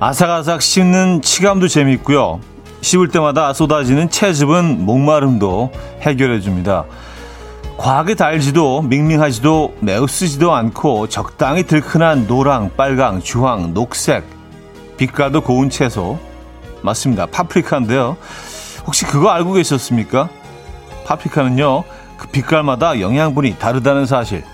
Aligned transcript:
아삭아삭 0.00 0.62
씹는 0.62 1.22
치감도 1.22 1.66
재밌고요. 1.66 2.40
씹을 2.82 3.08
때마다 3.08 3.52
쏟아지는 3.52 4.08
채즙은 4.08 4.86
목마름도 4.86 5.72
해결해 6.02 6.40
줍니다. 6.40 6.84
과하게 7.76 8.14
달지도 8.14 8.82
밍밍하지도 8.82 9.76
매우 9.80 10.06
쓰지도 10.06 10.54
않고 10.54 11.08
적당히 11.08 11.64
들큰한 11.64 12.26
노랑, 12.28 12.70
빨강, 12.76 13.22
주황, 13.22 13.74
녹색 13.74 14.24
빛깔도 14.96 15.40
고운 15.40 15.68
채소 15.68 16.18
맞습니다. 16.82 17.26
파프리카인데요. 17.26 18.16
혹시 18.86 19.04
그거 19.04 19.30
알고 19.30 19.54
계셨습니까? 19.54 20.28
파프리카는요. 21.06 21.84
그 22.16 22.28
빛깔마다 22.28 23.00
영양분이 23.00 23.58
다르다는 23.58 24.06
사실 24.06 24.44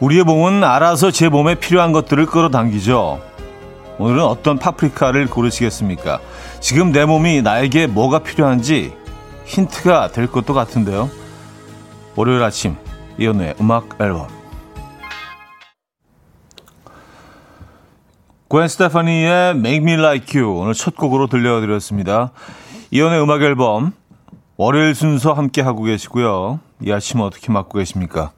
우리의 0.00 0.24
몸은 0.24 0.64
알아서 0.64 1.10
제 1.10 1.28
몸에 1.28 1.56
필요한 1.56 1.92
것들을 1.92 2.24
끌어당기죠. 2.24 3.20
오늘은 3.98 4.24
어떤 4.24 4.58
파프리카를 4.58 5.26
고르시겠습니까? 5.26 6.20
지금 6.58 6.90
내 6.90 7.04
몸이 7.04 7.42
나에게 7.42 7.86
뭐가 7.86 8.20
필요한지 8.20 8.94
힌트가 9.44 10.08
될 10.12 10.26
것도 10.26 10.54
같은데요. 10.54 11.10
월요일 12.16 12.42
아침 12.42 12.76
이연우의 13.18 13.56
음악 13.60 14.00
앨범 14.00 14.26
괸 18.48 18.68
스테파니의 18.68 19.50
Make 19.50 19.82
Me 19.82 19.92
Like 19.92 20.40
You 20.40 20.60
오늘 20.60 20.72
첫 20.72 20.96
곡으로 20.96 21.26
들려드렸습니다. 21.26 22.30
이연우의 22.90 23.22
음악 23.22 23.42
앨범 23.42 23.92
월요일 24.56 24.94
순서 24.94 25.34
함께 25.34 25.60
하고 25.60 25.82
계시고요. 25.82 26.58
이 26.82 26.90
아침 26.90 27.20
어떻게 27.20 27.52
맞고 27.52 27.78
계십니까? 27.78 28.32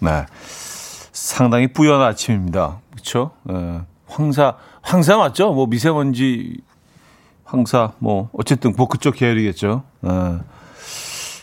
네. 0.00 0.26
상당히 1.12 1.68
뿌연 1.72 2.00
아침입니다. 2.02 2.78
그렇죠? 2.92 3.30
네. 3.44 3.80
황사, 4.06 4.56
황사 4.82 5.16
맞죠? 5.16 5.52
뭐 5.52 5.66
미세먼지 5.66 6.58
황사, 7.44 7.92
뭐 7.98 8.30
어쨌든 8.32 8.74
뭐 8.76 8.88
그쪽 8.88 9.14
계열이겠죠. 9.14 9.82
네. 10.00 10.10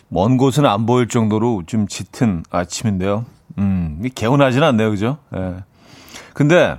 먼 0.10 0.38
곳은 0.38 0.66
안 0.66 0.86
보일 0.86 1.08
정도로 1.08 1.64
좀 1.66 1.88
짙은 1.88 2.44
아침인데요. 2.50 3.26
음, 3.58 4.02
개운하지는 4.14 4.68
않네요, 4.68 4.92
그죠? 4.92 5.18
예. 5.36 5.40
네. 5.40 5.56
근데 6.34 6.78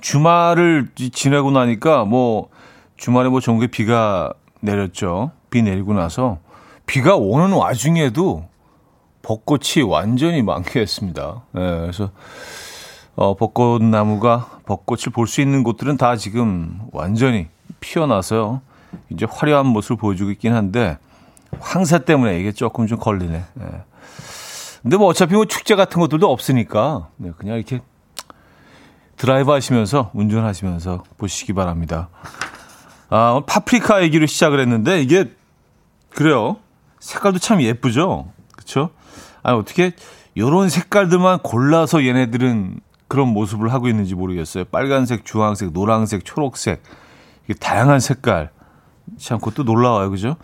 주말을 0.00 0.88
지내고 0.94 1.50
나니까 1.50 2.04
뭐 2.04 2.48
주말에 2.96 3.28
뭐 3.28 3.40
전국에 3.40 3.66
비가 3.66 4.32
내렸죠. 4.60 5.30
비 5.50 5.62
내리고 5.62 5.92
나서 5.92 6.38
비가 6.86 7.16
오는 7.16 7.52
와중에도 7.52 8.48
벚꽃이 9.22 9.82
완전히 9.86 10.42
만개했습니다. 10.42 11.42
네, 11.52 11.80
그래서 11.80 12.10
어, 13.16 13.34
벚꽃나무가 13.34 14.48
벚꽃을 14.66 15.12
볼 15.12 15.26
수 15.26 15.40
있는 15.40 15.62
곳들은 15.62 15.96
다 15.96 16.16
지금 16.16 16.80
완전히 16.92 17.48
피어나서요. 17.80 18.62
이제 19.10 19.26
화려한 19.30 19.66
모습을 19.66 19.96
보여주고 19.96 20.30
있긴 20.32 20.54
한데 20.54 20.98
황사 21.60 21.98
때문에 21.98 22.38
이게 22.40 22.52
조금 22.52 22.86
좀 22.86 22.98
걸리네. 22.98 23.44
네. 23.54 23.66
근데 24.82 24.96
뭐 24.96 25.08
어차피 25.08 25.34
뭐 25.34 25.44
축제 25.44 25.74
같은 25.74 26.00
것들도 26.00 26.30
없으니까 26.30 27.08
네, 27.16 27.32
그냥 27.36 27.56
이렇게 27.56 27.80
드라이브 29.16 29.52
하시면서 29.52 30.10
운전하시면서 30.14 31.04
보시기 31.18 31.52
바랍니다. 31.52 32.08
아, 33.10 33.42
파프리카 33.46 34.02
얘기로 34.02 34.24
시작을 34.26 34.60
했는데 34.60 35.02
이게 35.02 35.30
그래요. 36.08 36.56
색깔도 37.00 37.38
참 37.38 37.60
예쁘죠. 37.60 38.28
그렇죠? 38.52 38.90
아니, 39.42 39.58
어떻게 39.58 39.92
요런 40.36 40.68
색깔들만 40.68 41.40
골라서 41.40 42.04
얘네들은 42.04 42.80
그런 43.08 43.28
모습을 43.28 43.72
하고 43.72 43.88
있는지 43.88 44.14
모르겠어요. 44.14 44.64
빨간색, 44.66 45.24
주황색, 45.24 45.72
노란색, 45.72 46.24
초록색. 46.24 46.82
이게 47.44 47.54
다양한 47.54 48.00
색깔. 48.00 48.50
참 49.18 49.38
그것도 49.38 49.64
놀라워요. 49.64 50.10
그죠? 50.10 50.36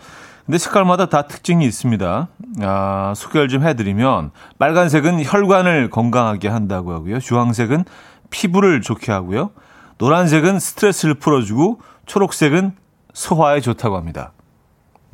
근데 0.45 0.59
색깔마다 0.59 1.07
다 1.07 1.23
특징이 1.23 1.65
있습니다. 1.65 2.29
아, 2.63 3.13
소개를 3.17 3.49
좀 3.49 3.65
해드리면 3.65 4.31
빨간색은 4.59 5.25
혈관을 5.25 5.91
건강하게 5.91 6.49
한다고 6.49 6.93
하고요. 6.93 7.21
주황색은 7.21 7.85
피부를 8.31 8.81
좋게 8.81 9.13
하고요. 9.13 9.51
노란색은 9.99 10.59
스트레스를 10.59 11.15
풀어주고 11.15 11.81
초록색은 12.07 12.73
소화에 13.13 13.61
좋다고 13.61 13.97
합니다. 13.97 14.33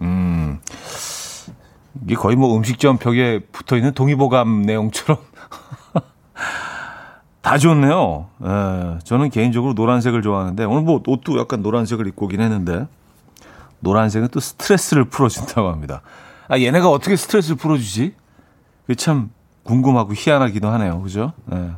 음, 0.00 0.60
이게 2.04 2.14
거의 2.14 2.36
뭐 2.36 2.56
음식점 2.56 2.98
벽에 2.98 3.40
붙어 3.52 3.76
있는 3.76 3.92
동의보감 3.92 4.62
내용처럼 4.62 5.20
다 7.42 7.58
좋네요. 7.58 8.28
예, 8.44 8.98
저는 9.04 9.30
개인적으로 9.30 9.74
노란색을 9.74 10.22
좋아하는데 10.22 10.64
오늘 10.64 10.82
뭐 10.82 11.02
옷도 11.06 11.38
약간 11.38 11.62
노란색을 11.62 12.06
입고 12.08 12.26
오긴 12.26 12.40
했는데 12.40 12.86
노란색은 13.80 14.28
또 14.28 14.40
스트레스를 14.40 15.04
풀어준다고 15.04 15.68
합니다. 15.68 16.02
아 16.48 16.58
얘네가 16.58 16.88
어떻게 16.88 17.16
스트레스를 17.16 17.56
풀어주지? 17.56 18.14
그게 18.82 18.94
참 18.94 19.30
궁금하고 19.64 20.12
희한하기도 20.14 20.68
하네요. 20.68 21.02
그죠? 21.02 21.32
예. 21.52 21.72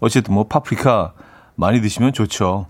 어쨌든 0.00 0.34
뭐 0.34 0.44
파프리카 0.44 1.12
많이 1.54 1.80
드시면 1.80 2.12
좋죠. 2.12 2.66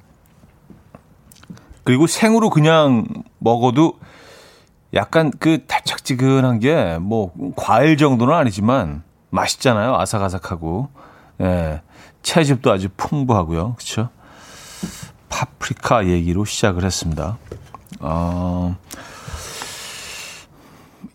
그리고 1.85 2.07
생으로 2.07 2.51
그냥 2.51 3.07
먹어도 3.39 3.99
약간 4.95 5.31
그 5.39 5.65
달짝지근한 5.67 6.61
게 6.61 6.99
뭐 7.01 7.33
과일 7.57 7.97
정도는 7.97 8.35
아니지만 8.35 9.03
맛있잖아요. 9.31 9.97
아삭아삭하고. 9.97 10.89
예. 11.41 11.81
채즙도 12.23 12.71
아주 12.71 12.89
풍부하고요. 12.97 13.75
그렇죠? 13.75 14.11
파프리카 15.29 16.07
얘기로 16.07 16.45
시작을 16.45 16.85
했습니다. 16.85 17.39
어 18.01 18.77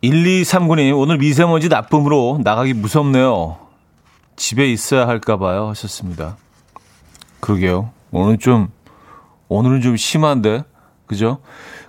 1239님, 0.03 0.97
오늘 0.97 1.17
미세먼지 1.17 1.69
나쁨으로 1.69 2.39
나가기 2.43 2.73
무섭네요. 2.73 3.57
집에 4.35 4.67
있어야 4.71 5.07
할까 5.07 5.37
봐요. 5.37 5.67
하셨습니다. 5.69 6.37
그러게요. 7.39 7.89
오늘 8.11 8.37
좀, 8.37 8.69
오늘은 9.47 9.81
좀 9.81 9.97
심한데, 9.97 10.63
그죠? 11.07 11.39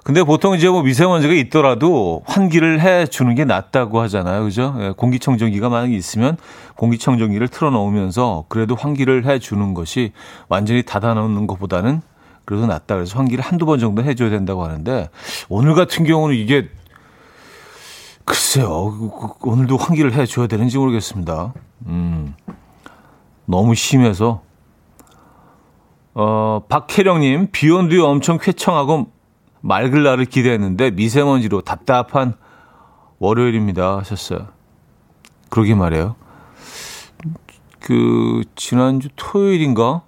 근데 0.09 0.23
보통 0.23 0.55
이제 0.55 0.71
뭐 0.71 0.83
미세먼지가 0.83 1.35
있더라도 1.35 2.23
환기를 2.25 2.81
해 2.81 3.07
주는 3.07 3.35
게 3.35 3.45
낫다고 3.45 4.01
하잖아요. 4.01 4.43
그죠? 4.45 4.75
예, 4.79 4.91
공기청정기가 4.97 5.69
만약에 5.69 5.95
있으면 5.95 6.39
공기청정기를 6.77 7.49
틀어 7.49 7.69
놓으면서 7.69 8.47
그래도 8.49 8.75
환기를 8.75 9.27
해 9.27 9.39
주는 9.39 9.75
것이 9.75 10.13
완전히 10.49 10.83
닫아 10.83 11.13
놓는 11.13 11.47
것보다는 11.47 12.01
그래도 12.47 12.67
낫다. 12.67 12.95
그래서 12.95 13.19
환기를 13.19 13.45
한두 13.45 13.67
번 13.67 13.81
정도 13.81 14.03
해 14.03 14.15
줘야 14.15 14.31
된다고 14.31 14.65
하는데 14.65 15.11
오늘 15.51 15.75
같은 15.75 16.07
경우는 16.07 16.37
이게 16.37 16.71
글쎄요. 18.25 18.97
그, 18.99 19.11
그, 19.41 19.51
오늘도 19.51 19.77
환기를 19.77 20.15
해 20.15 20.25
줘야 20.25 20.47
되는지 20.47 20.79
모르겠습니다. 20.79 21.53
음. 21.85 22.35
너무 23.45 23.75
심해서 23.75 24.41
어, 26.15 26.63
박혜령님, 26.67 27.49
뒤 27.53 27.71
엄청 28.01 28.39
쾌청하고 28.39 29.18
맑을 29.61 30.03
날을 30.03 30.25
기대했는데 30.27 30.93
미세먼지로 30.93 31.63
답답한 31.63 32.35
월요일입니다 33.19 33.99
하셨어요. 33.99 34.49
그러게 35.51 35.75
말이에요. 35.75 36.17
그 37.81 38.43
지난주 38.55 39.09
토요일인가 39.17 40.03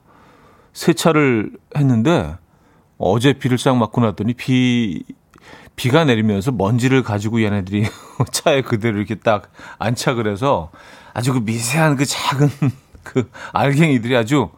세차를 0.73 1.53
했는데 1.77 2.37
어제 2.99 3.33
비를 3.33 3.59
싹 3.59 3.77
맞고 3.77 4.01
났더니 4.03 4.35
비 4.35 5.03
비가 5.75 6.05
내리면서 6.05 6.53
먼지를 6.53 7.03
가지고 7.03 7.43
얘네들이 7.43 7.87
차에 8.33 8.61
그대로 8.61 8.99
이렇게 8.99 9.15
딱 9.15 9.51
안착을 9.79 10.31
해서 10.31 10.71
아주 11.15 11.33
그 11.33 11.39
미세한 11.39 11.97
그 11.97 12.05
작은 12.05 12.51
그 13.03 13.31
알갱이들이 13.53 14.15
아주 14.15 14.51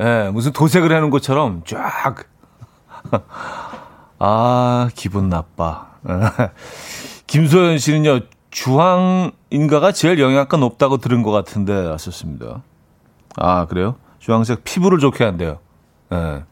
예, 0.00 0.30
무슨 0.32 0.52
도색을 0.52 0.90
해놓은 0.90 1.10
것처럼 1.10 1.62
쫙 1.64 2.26
아, 4.26 4.88
기분 4.94 5.28
나빠. 5.28 5.88
김소연 7.26 7.76
씨는요, 7.76 8.20
주황인가가 8.50 9.92
제일 9.92 10.18
영양가 10.18 10.56
높다고 10.56 10.96
들은 10.96 11.22
것 11.22 11.30
같은데, 11.30 11.74
왔었습니다. 11.74 12.62
아, 13.36 13.66
그래요? 13.66 13.96
주황색 14.20 14.64
피부를 14.64 14.98
좋게 14.98 15.24
한대요. 15.24 15.58
네. 16.08 16.42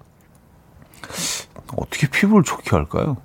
어떻게 1.74 2.08
피부를 2.08 2.44
좋게 2.44 2.76
할까요? 2.76 3.16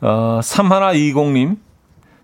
어, 0.00 0.40
3120님, 0.42 1.58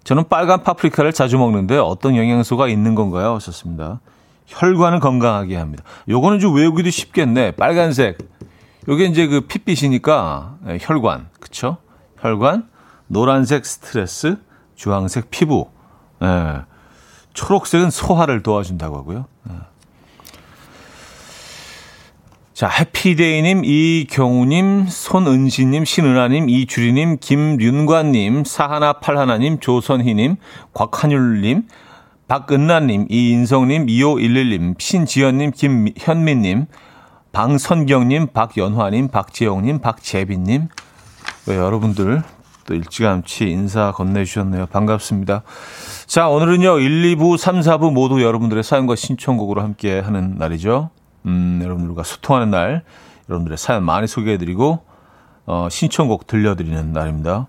저는 0.04 0.30
빨간 0.30 0.62
파프리카를 0.62 1.12
자주 1.12 1.36
먹는데 1.36 1.76
어떤 1.76 2.16
영양소가 2.16 2.68
있는 2.68 2.94
건가요? 2.94 3.34
하셨습니다. 3.34 4.00
혈관을 4.46 5.00
건강하게 5.00 5.56
합니다. 5.56 5.84
요거는 6.08 6.40
좀 6.40 6.54
외우기도 6.54 6.88
쉽겠네. 6.88 7.56
빨간색. 7.56 8.16
요게 8.88 9.06
이제 9.06 9.26
그 9.26 9.42
핏빛이니까 9.42 10.58
예, 10.68 10.78
혈관. 10.80 11.28
그쵸? 11.40 11.78
혈관. 12.20 12.68
노란색 13.08 13.66
스트레스. 13.66 14.36
주황색 14.74 15.30
피부. 15.30 15.70
예. 16.22 16.62
초록색은 17.34 17.90
소화를 17.90 18.42
도와준다고 18.42 18.96
하고요. 18.96 19.26
예. 19.50 19.54
자, 22.54 22.68
해피데이님, 22.68 23.64
이경우님, 23.66 24.86
손은지님, 24.88 25.84
신은아님, 25.84 26.48
이주리님, 26.48 27.18
김윤관님, 27.20 28.44
사하나팔하나님, 28.44 29.60
조선희님, 29.60 30.36
곽한율님, 30.72 31.68
박은나님, 32.28 33.08
이인성님, 33.10 33.86
2511님, 33.88 34.80
신지연님, 34.80 35.50
김현민님, 35.50 36.66
방선경님, 37.36 38.28
박연화님, 38.28 39.08
박재영님, 39.08 39.80
박재빈님, 39.80 40.68
네, 41.44 41.54
여러분들 41.54 42.22
또 42.64 42.74
일찌감치 42.74 43.50
인사 43.50 43.92
건네주셨네요. 43.92 44.64
반갑습니다. 44.64 45.42
자, 46.06 46.30
오늘은요, 46.30 46.78
1, 46.78 47.14
2부, 47.14 47.36
3, 47.36 47.60
4부 47.60 47.92
모두 47.92 48.22
여러분들의 48.22 48.62
사연과 48.62 48.96
신청곡으로 48.96 49.60
함께 49.60 50.00
하는 50.00 50.36
날이죠. 50.38 50.88
음, 51.26 51.60
여러분들과 51.62 52.04
소통하는 52.04 52.50
날, 52.50 52.84
여러분들의 53.28 53.58
사연 53.58 53.84
많이 53.84 54.06
소개해드리고, 54.06 54.82
어, 55.44 55.68
신청곡 55.70 56.26
들려드리는 56.26 56.90
날입니다. 56.94 57.48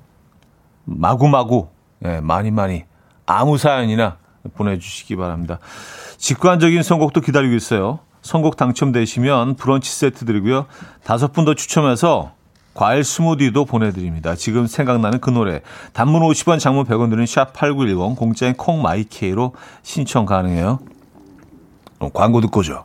마구마구, 0.84 1.70
예, 2.04 2.20
많이 2.20 2.52
많이, 2.52 2.84
아무 3.26 3.58
사연이나 3.58 4.18
보내주시기 4.54 5.16
바랍니다. 5.16 5.60
직관적인 6.18 6.84
선곡도 6.84 7.22
기다리고 7.22 7.56
있어요. 7.56 8.00
선곡 8.22 8.58
당첨되시면 8.58 9.56
브런치 9.56 9.92
세트 9.92 10.26
드리고요. 10.26 10.66
다섯 11.04 11.32
분 11.34 11.46
더 11.46 11.54
추첨해서 11.54 12.32
과일 12.74 13.04
스무디도 13.04 13.66
보내드립니다. 13.66 14.36
지금 14.36 14.68
생각나는 14.68 15.20
그 15.20 15.30
노래. 15.32 15.62
단문 15.94 16.22
50원, 16.22 16.60
장문 16.60 16.86
100원 16.86 17.10
드는 17.10 17.26
샵8910, 17.26 18.16
공짜인 18.16 18.54
콩마이케이로 18.54 19.54
신청 19.82 20.26
가능해요. 20.26 20.80
광고 22.14 22.42
듣고 22.42 22.62
죠 22.62 22.84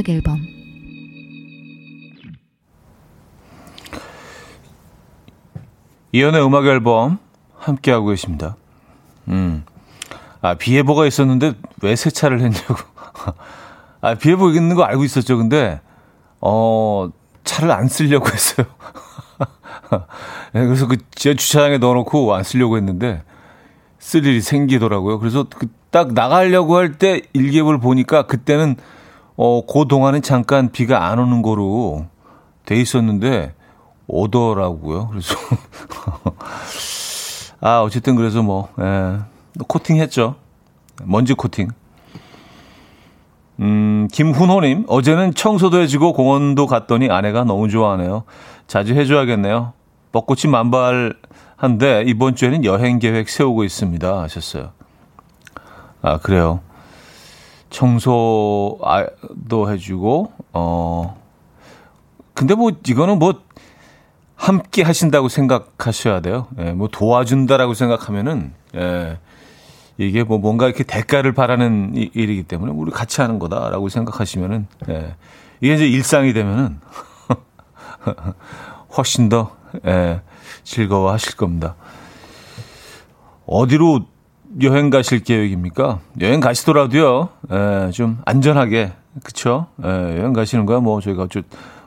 음악 0.00 0.08
앨범 0.08 0.40
이연의 6.12 6.44
음악 6.44 6.66
앨범 6.66 7.18
함께 7.58 7.92
하고 7.92 8.06
계십니다. 8.06 8.56
음. 9.28 9.64
아, 10.40 10.54
비 10.54 10.74
예보가 10.76 11.06
있었는데 11.06 11.52
왜 11.82 11.96
세차를 11.96 12.40
했냐고. 12.40 12.74
아, 14.00 14.14
비 14.14 14.30
예보 14.30 14.50
있는 14.50 14.74
거 14.74 14.82
알고 14.84 15.04
있었죠. 15.04 15.36
근데, 15.36 15.80
어, 16.40 17.10
차를 17.44 17.70
안 17.70 17.86
쓰려고 17.88 18.26
했어요. 18.28 18.66
네, 20.54 20.64
그래서 20.64 20.88
그 20.88 20.96
주차장에 21.14 21.76
넣어 21.78 21.92
놓고 21.94 22.34
안 22.34 22.42
쓰려고 22.42 22.78
했는데, 22.78 23.22
쓸 23.98 24.24
일이 24.24 24.40
생기더라고요. 24.40 25.18
그래서 25.18 25.44
그 25.44 25.68
딱 25.90 26.12
나가려고 26.12 26.76
할 26.76 26.94
때 26.98 27.22
일기예보를 27.32 27.80
보니까 27.80 28.22
그때는 28.26 28.76
어, 29.42 29.64
그 29.64 29.86
동안은 29.88 30.20
잠깐 30.20 30.70
비가 30.70 31.06
안 31.06 31.18
오는 31.18 31.40
거로 31.40 32.04
돼 32.66 32.76
있었는데 32.76 33.54
오더라고요. 34.06 35.08
그래서 35.08 35.34
아 37.62 37.80
어쨌든 37.80 38.16
그래서 38.16 38.42
뭐 38.42 38.68
예, 38.78 39.16
코팅했죠. 39.66 40.34
먼지 41.04 41.32
코팅. 41.32 41.70
음, 43.60 44.08
김훈호님, 44.12 44.84
어제는 44.88 45.32
청소도 45.32 45.80
해주고 45.80 46.12
공원도 46.12 46.66
갔더니 46.66 47.08
아내가 47.08 47.44
너무 47.44 47.70
좋아하네요. 47.70 48.24
자주 48.66 48.92
해줘야겠네요. 48.92 49.72
벚꽃이 50.12 50.50
만발한데 50.52 52.04
이번 52.04 52.34
주에는 52.34 52.66
여행 52.66 52.98
계획 52.98 53.30
세우고 53.30 53.64
있습니다. 53.64 54.20
하셨어요. 54.20 54.72
아, 56.02 56.18
그래요. 56.18 56.60
청소도 57.70 59.70
해주고, 59.70 60.32
어, 60.52 61.16
근데 62.34 62.54
뭐, 62.54 62.72
이거는 62.86 63.18
뭐, 63.18 63.40
함께 64.34 64.82
하신다고 64.82 65.28
생각하셔야 65.28 66.20
돼요. 66.20 66.46
예, 66.58 66.72
뭐 66.72 66.88
도와준다라고 66.88 67.74
생각하면은, 67.74 68.52
예, 68.74 69.18
이게 69.98 70.24
뭐 70.24 70.38
뭔가 70.38 70.66
이렇게 70.66 70.82
대가를 70.82 71.34
바라는 71.34 71.92
일이기 71.94 72.44
때문에 72.44 72.72
우리 72.72 72.90
같이 72.90 73.20
하는 73.20 73.38
거다라고 73.38 73.90
생각하시면은, 73.90 74.66
예, 74.88 75.14
이게 75.60 75.74
이제 75.74 75.86
일상이 75.86 76.32
되면은, 76.32 76.80
훨씬 78.96 79.28
더, 79.28 79.54
예, 79.86 80.22
즐거워 80.64 81.12
하실 81.12 81.36
겁니다. 81.36 81.76
어디로 83.46 84.06
여행 84.62 84.90
가실 84.90 85.22
계획입니까? 85.22 86.00
여행 86.20 86.40
가시더라도요, 86.40 87.28
에, 87.50 87.90
좀 87.92 88.18
안전하게, 88.24 88.92
그쵸? 89.22 89.68
에, 89.82 89.88
여행 89.88 90.32
가시는 90.32 90.66
거야, 90.66 90.80
뭐, 90.80 91.00
저희가 91.00 91.28
좀, 91.28 91.42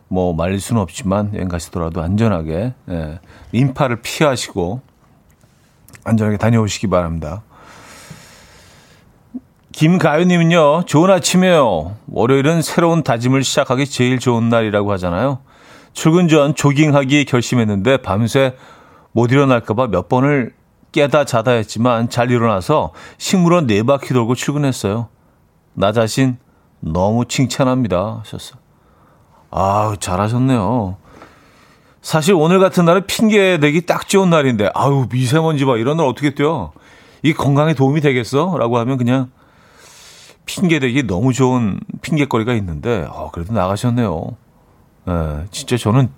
뭐, 0.08 0.34
말릴 0.34 0.60
수는 0.60 0.82
없지만, 0.82 1.34
여행 1.36 1.50
가시더라도 1.50 2.02
안전하게, 2.02 2.74
에, 2.90 3.20
인파를 3.52 4.02
피하시고, 4.02 4.82
안전하게 6.06 6.38
다녀오시기 6.38 6.88
바랍니다. 6.88 7.44
김가연님은요, 9.74 10.84
좋은 10.86 11.10
아침이에요. 11.10 11.96
월요일은 12.08 12.62
새로운 12.62 13.04
다짐을 13.04 13.44
시작하기 13.44 13.88
제일 13.88 14.20
좋은 14.20 14.50
날이라고 14.50 14.92
하잖아요. 14.94 15.40
출근 15.94 16.28
전 16.28 16.56
조깅하기 16.56 17.26
결심했는데 17.26 17.98
밤새 17.98 18.56
못 19.12 19.32
일어날까봐 19.32 19.88
몇 19.88 20.10
번을 20.10 20.54
깨다 20.94 21.26
자다 21.26 21.52
했지만 21.52 22.10
잘 22.10 22.32
일어나서 22.32 22.94
식물원 23.18 23.68
네 23.68 23.84
바퀴 23.84 24.14
돌고 24.14 24.36
출근했어요. 24.36 25.10
나 25.74 25.92
자신 25.92 26.38
너무 26.80 27.26
칭찬합니다. 27.26 28.20
하셨어. 28.20 28.56
아, 29.52 29.96
잘하셨네요. 30.00 30.98
사실 32.02 32.34
오늘 32.34 32.60
같은 32.60 32.86
날은 32.86 33.08
핑계 33.08 33.60
대기 33.60 33.86
딱 33.86 34.08
좋은 34.08 34.30
날인데, 34.30 34.70
아유, 34.76 35.08
미세먼지 35.12 35.66
봐. 35.66 35.78
이런 35.78 35.98
날 35.98 36.06
어떻게 36.06 36.34
뛰어? 36.34 36.72
이 37.22 37.34
건강에 37.34 37.74
도움이 37.74 38.02
되겠어? 38.02 38.58
라고 38.58 38.78
하면 38.78 38.98
그냥 38.98 39.32
핑계 40.46 40.80
대기 40.80 41.04
너무 41.04 41.34
좋은 41.34 41.80
핑계거리가 42.02 42.54
있는데, 42.56 43.08
어, 43.10 43.32
그래도 43.32 43.54
나가셨네요. 43.54 44.38
예, 45.10 45.46
진짜 45.52 45.78
저는 45.78 46.12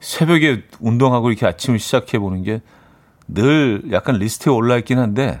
새벽에 0.00 0.64
운동하고 0.80 1.30
이렇게 1.30 1.46
아침을 1.46 1.78
시작해 1.78 2.18
보는 2.18 2.42
게 2.42 2.60
늘 3.28 3.82
약간 3.92 4.16
리스트에 4.16 4.52
올라 4.52 4.76
있긴 4.78 4.98
한데 4.98 5.40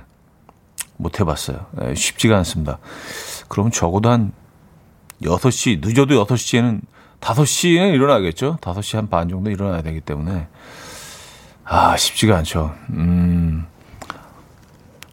못 0.96 1.20
해봤어요. 1.20 1.66
네, 1.72 1.94
쉽지가 1.94 2.36
않습니다. 2.38 2.78
그럼 3.48 3.70
적어도 3.70 4.10
한 4.10 4.32
6시, 5.22 5.80
늦어도 5.86 6.24
6시에는 6.26 6.80
5시에는 7.20 7.94
일어나겠죠? 7.94 8.58
5시 8.60 8.96
한 8.96 9.08
반 9.08 9.28
정도 9.28 9.50
일어나야 9.50 9.82
되기 9.82 10.00
때문에. 10.00 10.48
아, 11.64 11.96
쉽지가 11.96 12.36
않죠. 12.38 12.74
음, 12.90 13.66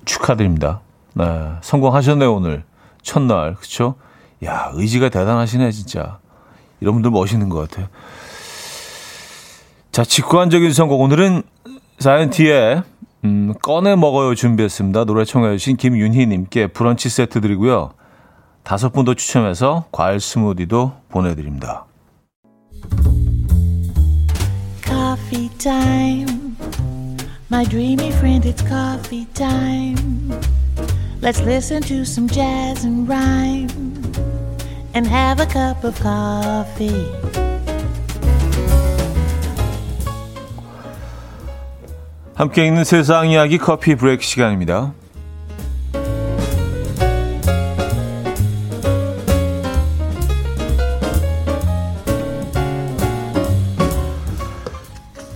축하드립니다. 0.05 0.81
네, 1.13 1.53
성공하셨네요, 1.61 2.33
오늘. 2.33 2.63
첫날. 3.01 3.55
그쵸? 3.55 3.95
야, 4.43 4.71
의지가 4.73 5.09
대단하시네, 5.09 5.71
진짜. 5.71 6.19
이런 6.79 6.95
분들 6.95 7.11
멋있는 7.11 7.49
것 7.49 7.69
같아요. 7.69 7.87
자, 9.91 10.03
직관적인 10.03 10.73
선곡. 10.73 10.99
오늘은 11.01 11.43
사이언티의 11.99 12.83
음, 13.25 13.53
꺼내 13.61 13.95
먹어요 13.95 14.35
준비했습니다. 14.35 15.05
노래 15.05 15.23
청해 15.25 15.57
주신 15.57 15.77
김윤희님께 15.77 16.67
브런치 16.67 17.09
세트 17.09 17.39
드리고요. 17.41 17.91
다섯 18.63 18.91
분 18.91 19.05
더 19.05 19.13
추첨해서 19.13 19.85
과일 19.91 20.19
스무디도 20.19 20.93
보내드립니다. 21.09 21.85
Coffee 24.85 25.49
time. 25.57 26.55
My 27.51 27.65
dreamy 27.65 28.09
friend, 28.09 28.47
it's 28.47 28.63
coffee 28.67 29.25
time. 29.33 30.31
Let's 31.21 31.41
listen 31.41 31.81
to 31.83 32.01
some 32.03 32.27
jazz 32.27 32.85
and 32.85 33.07
rhyme 33.07 33.69
and 34.93 35.07
have 35.07 35.39
a 35.41 35.45
cup 35.47 35.83
of 35.85 35.95
coffee. 36.01 37.52
함께 42.35 42.65
있는 42.65 42.83
세상 42.83 43.29
이야기 43.29 43.57
커피 43.59 43.95
브레이크 43.95 44.23
시간입니다. 44.23 44.93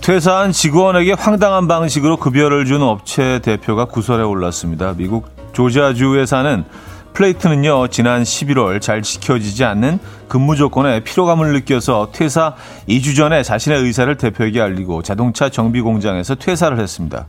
퇴사한 0.00 0.52
직원에게 0.52 1.12
황당한 1.12 1.68
방식으로 1.68 2.16
급여를 2.16 2.64
준 2.64 2.82
업체 2.82 3.40
대표가 3.40 3.84
구설에 3.84 4.22
올랐습니다. 4.24 4.94
미국 4.96 5.28
조지아주에 5.52 6.24
사는 6.24 6.64
플레이튼은요, 7.12 7.88
지난 7.88 8.22
11월 8.22 8.80
잘 8.80 9.02
지켜지지 9.02 9.64
않는 9.64 9.98
근무 10.28 10.56
조건에 10.56 11.00
피로감을 11.00 11.52
느껴서 11.52 12.10
퇴사 12.12 12.54
2주 12.88 13.16
전에 13.16 13.42
자신의 13.42 13.82
의사를 13.82 14.14
대표에게 14.16 14.60
알리고 14.60 15.02
자동차 15.02 15.48
정비 15.48 15.80
공장에서 15.80 16.36
퇴사를 16.36 16.78
했습니다. 16.78 17.26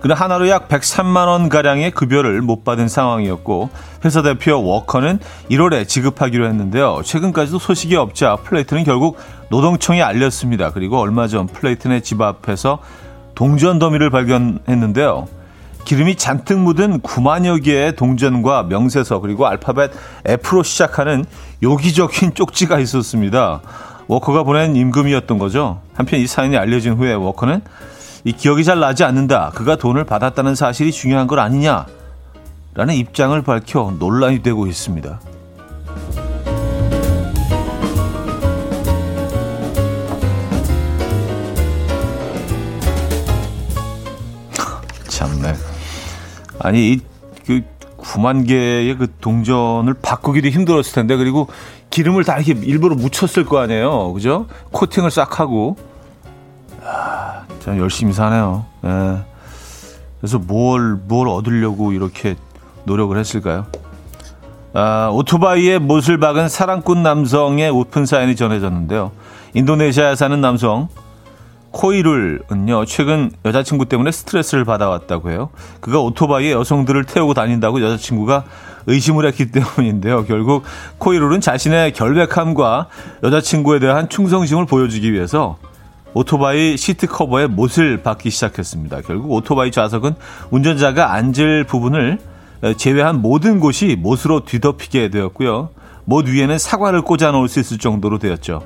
그는 0.00 0.16
한화로 0.16 0.48
약 0.48 0.68
103만 0.68 1.26
원 1.28 1.48
가량의 1.48 1.90
급여를 1.90 2.40
못 2.40 2.64
받은 2.64 2.88
상황이었고 2.88 3.68
회사 4.04 4.22
대표 4.22 4.62
워커는 4.62 5.20
1월에 5.50 5.86
지급하기로 5.86 6.46
했는데요. 6.46 7.02
최근까지도 7.04 7.58
소식이 7.58 7.96
없자 7.96 8.36
플레이튼은 8.36 8.84
결국 8.84 9.18
노동청에 9.50 10.00
알렸습니다. 10.00 10.70
그리고 10.70 10.98
얼마 10.98 11.28
전 11.28 11.46
플레이튼의 11.46 12.02
집 12.02 12.22
앞에서 12.22 12.78
동전 13.34 13.78
더미를 13.78 14.08
발견했는데요. 14.10 15.39
기름이 15.84 16.16
잔뜩 16.16 16.58
묻은 16.58 17.00
9만여 17.00 17.64
개의 17.64 17.96
동전과 17.96 18.64
명세서 18.64 19.20
그리고 19.20 19.46
알파벳 19.46 19.90
F로 20.24 20.62
시작하는 20.62 21.24
요기적인 21.62 22.34
쪽지가 22.34 22.78
있었습니다. 22.78 23.60
워커가 24.06 24.42
보낸 24.42 24.76
임금이었던 24.76 25.38
거죠. 25.38 25.80
한편 25.94 26.20
이 26.20 26.26
사연이 26.26 26.56
알려진 26.56 26.94
후에 26.94 27.12
워커는 27.12 27.62
이 28.24 28.32
기억이 28.32 28.64
잘 28.64 28.80
나지 28.80 29.04
않는다. 29.04 29.52
그가 29.54 29.76
돈을 29.76 30.04
받았다는 30.04 30.54
사실이 30.54 30.92
중요한 30.92 31.26
것 31.26 31.38
아니냐. 31.38 31.86
라는 32.74 32.94
입장을 32.94 33.40
밝혀 33.42 33.94
논란이 33.98 34.42
되고 34.42 34.66
있습니다. 34.66 35.20
참네. 45.08 45.69
아니 46.60 46.92
이그 46.92 47.62
9만 47.98 48.46
개의 48.48 48.96
그 48.96 49.08
동전을 49.20 49.94
바꾸기도 49.94 50.48
힘들었을 50.48 50.92
텐데 50.94 51.16
그리고 51.16 51.48
기름을 51.90 52.24
다 52.24 52.38
이렇게 52.38 52.58
일부러 52.64 52.94
묻혔을 52.94 53.44
거 53.44 53.58
아니에요, 53.58 54.12
그죠? 54.12 54.46
코팅을 54.70 55.10
싹 55.10 55.40
하고 55.40 55.76
아, 56.84 57.42
참 57.60 57.78
열심히 57.78 58.12
사네요. 58.12 58.64
예. 58.84 59.18
그래서 60.20 60.38
뭘 60.38 60.98
뭘 61.08 61.28
얻으려고 61.28 61.92
이렇게 61.92 62.36
노력을 62.84 63.16
했을까요? 63.18 63.66
아, 64.72 65.10
오토바이에 65.12 65.78
못을 65.78 66.18
박은 66.18 66.48
사랑꾼 66.48 67.02
남성의 67.02 67.70
오픈 67.70 68.06
사연이 68.06 68.36
전해졌는데요. 68.36 69.10
인도네시아에 69.54 70.14
사는 70.14 70.40
남성 70.40 70.88
코이룰은요, 71.72 72.84
최근 72.86 73.30
여자친구 73.44 73.86
때문에 73.86 74.10
스트레스를 74.10 74.64
받아왔다고 74.64 75.30
해요. 75.30 75.50
그가 75.80 76.00
오토바이에 76.00 76.52
여성들을 76.52 77.04
태우고 77.04 77.34
다닌다고 77.34 77.80
여자친구가 77.82 78.44
의심을 78.86 79.26
했기 79.26 79.50
때문인데요. 79.52 80.24
결국 80.24 80.64
코이룰은 80.98 81.40
자신의 81.40 81.92
결백함과 81.92 82.88
여자친구에 83.22 83.78
대한 83.78 84.08
충성심을 84.08 84.66
보여주기 84.66 85.12
위해서 85.12 85.58
오토바이 86.12 86.76
시트 86.76 87.06
커버에 87.06 87.46
못을 87.46 88.02
박기 88.02 88.30
시작했습니다. 88.30 89.02
결국 89.02 89.30
오토바이 89.30 89.70
좌석은 89.70 90.14
운전자가 90.50 91.12
앉을 91.12 91.64
부분을 91.64 92.18
제외한 92.76 93.22
모든 93.22 93.60
곳이 93.60 93.96
못으로 93.98 94.44
뒤덮이게 94.44 95.10
되었고요. 95.10 95.70
못 96.04 96.26
위에는 96.26 96.58
사과를 96.58 97.02
꽂아 97.02 97.30
놓을 97.30 97.48
수 97.48 97.60
있을 97.60 97.78
정도로 97.78 98.18
되었죠. 98.18 98.62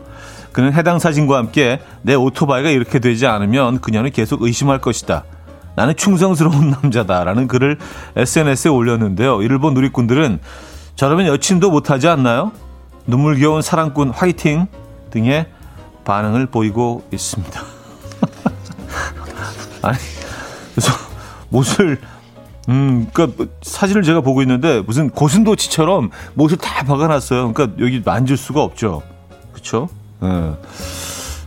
그는 0.55 0.73
해당 0.73 0.99
사진과 1.01 1.37
함께 1.37 1.81
내 2.03 2.15
오토바이가 2.15 2.71
이렇게 2.71 3.01
되지 3.01 3.27
않으면 3.27 3.81
그녀는 3.81 4.13
계속 4.13 4.43
의심할 4.43 4.81
것이다. 4.81 5.25
나는 5.75 5.97
충성스러운 5.97 6.71
남자다라는 6.81 7.49
글을 7.49 7.77
SNS에 8.15 8.71
올렸는데요. 8.71 9.43
이를 9.43 9.59
본 9.59 9.75
누리꾼들은 9.75 10.39
저러면 10.95 11.27
여친도 11.27 11.73
못하지 11.73 12.07
않나요? 12.07 12.53
눈물겨운 13.09 13.63
사랑꾼 13.63 14.11
화이팅 14.11 14.69
등의 15.11 15.47
반응을 16.05 16.47
보이고 16.47 17.03
있습니다. 17.13 17.61
아니, 19.83 19.99
그래서 20.73 20.93
못을 21.49 22.01
음, 22.69 23.09
그니까 23.13 23.45
사진을 23.63 24.05
제가 24.05 24.21
보고 24.21 24.41
있는데 24.43 24.85
무슨 24.87 25.11
고슴도치처럼 25.11 26.11
못을 26.35 26.59
다 26.59 26.85
박아놨어요. 26.85 27.53
그러니까 27.53 27.77
여기 27.85 28.01
만질 28.05 28.37
수가 28.37 28.63
없죠. 28.63 29.03
그렇죠? 29.53 29.89
예. 30.25 30.55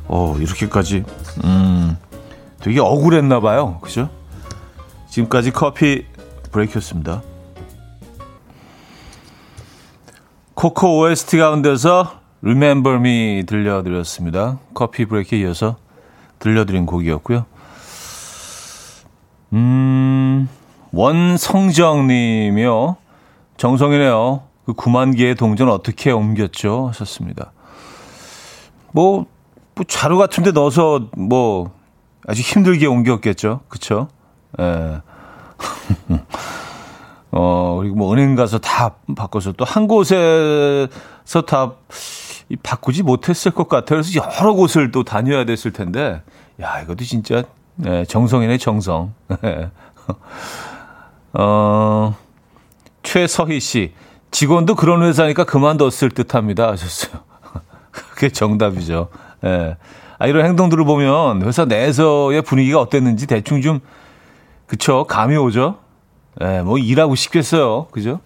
어, 0.08 0.36
이렇게까지, 0.40 1.04
음, 1.44 1.98
되게 2.62 2.80
억울했나 2.80 3.40
봐요. 3.40 3.80
그죠? 3.82 4.10
지금까지 5.10 5.52
커피 5.52 6.06
브레이크였습니다. 6.52 7.22
코코 10.54 11.00
OST 11.00 11.38
가운데서 11.38 12.20
Remember 12.42 12.98
Me 12.98 13.44
들려드렸습니다. 13.46 14.60
커피 14.74 15.06
브레이크에 15.06 15.40
이어서 15.40 15.78
들려드린 16.40 16.86
곡이었고요. 16.86 17.46
음, 19.54 20.50
원성정님이요. 20.92 22.98
정성이네요. 23.58 24.44
그 24.66 24.74
9만 24.74 25.18
개의 25.18 25.36
동전 25.36 25.70
어떻게 25.70 26.12
옮겼죠? 26.12 26.88
하셨습니다. 26.90 27.52
뭐, 28.98 29.28
뭐 29.76 29.86
자루 29.88 30.18
같은 30.18 30.44
데 30.44 30.52
넣어서 30.52 31.08
뭐 31.16 31.70
아주 32.26 32.42
힘들게 32.42 32.88
옮겼겠죠. 32.88 33.62
예. 34.60 35.02
어, 37.30 37.78
그리고 37.80 37.96
뭐 37.96 38.12
은행 38.12 38.34
가서 38.34 38.58
다 38.58 38.96
바꿔서 39.16 39.52
또 39.52 39.66
한 39.66 39.88
곳에서 39.88 41.42
다 41.46 41.74
바꾸지 42.64 43.04
못했을 43.04 43.52
것 43.52 43.70
같아요. 43.70 44.02
그래서 44.02 44.20
여러 44.20 44.54
곳을 44.54 44.92
또 44.92 45.04
다녀야 45.04 45.46
됐을 45.46 45.72
텐데, 45.74 46.24
야, 46.60 46.82
이것도 46.82 47.04
진짜, 47.04 47.44
네, 47.76 48.04
정성이네, 48.06 48.58
정성. 48.58 49.14
어, 51.34 52.16
최서희 53.04 53.60
씨, 53.60 53.94
직원도 54.32 54.74
그런 54.74 55.04
회사니까 55.04 55.44
그만뒀을 55.44 56.10
듯 56.16 56.34
합니다. 56.34 56.70
하셨어요. 56.70 57.27
그게 58.18 58.30
정답이죠. 58.30 59.10
예. 59.44 59.48
네. 59.48 59.78
아, 60.18 60.26
이런 60.26 60.44
행동들을 60.48 60.84
보면 60.84 61.44
회사 61.44 61.66
내에서의 61.66 62.42
분위기가 62.42 62.80
어땠는지 62.82 63.28
대충 63.28 63.62
좀, 63.62 63.80
그쵸, 64.66 65.04
감이 65.04 65.38
오죠? 65.38 65.78
예, 66.42 66.46
네, 66.46 66.64
뭐 66.64 66.80
일하고 66.80 67.14
싶겠어요. 67.14 67.86
그죠? 67.92 68.20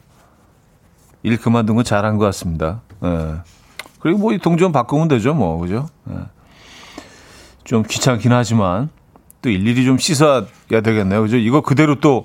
일 1.23 1.37
그만둔 1.37 1.75
건 1.75 1.83
잘한 1.83 2.17
것 2.17 2.23
같습니다. 2.25 2.79
예. 3.03 3.07
네. 3.09 3.33
그리고 3.99 4.19
뭐 4.19 4.33
이 4.33 4.37
동전 4.39 4.71
바꾸면 4.71 5.09
되죠, 5.09 5.33
뭐. 5.33 5.57
그죠? 5.59 5.87
예. 6.09 6.15
좀 7.65 7.83
귀찮긴 7.83 8.31
하지만 8.31 8.89
또 9.41 9.49
일일이 9.49 9.83
좀 9.83 9.97
씻어야 9.97 10.45
되겠네요. 10.69 11.21
그죠? 11.21 11.35
이거 11.35 11.59
그대로 11.59 11.99
또, 11.99 12.23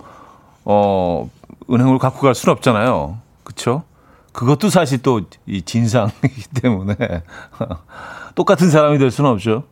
어, 0.65 1.29
은행으로 1.69 1.99
갖고 1.99 2.21
갈 2.21 2.37
수는 2.37 2.53
없잖아요. 2.53 3.19
그쵸? 3.43 3.83
그것도 4.37 4.69
사실 4.69 4.99
또 4.99 5.23
이 5.47 5.63
진상이기 5.63 6.49
때문에 6.61 6.95
똑같은 8.37 8.69
사람이 8.71 8.99
될 8.99 9.11
수는 9.11 9.31
없죠. 9.31 9.65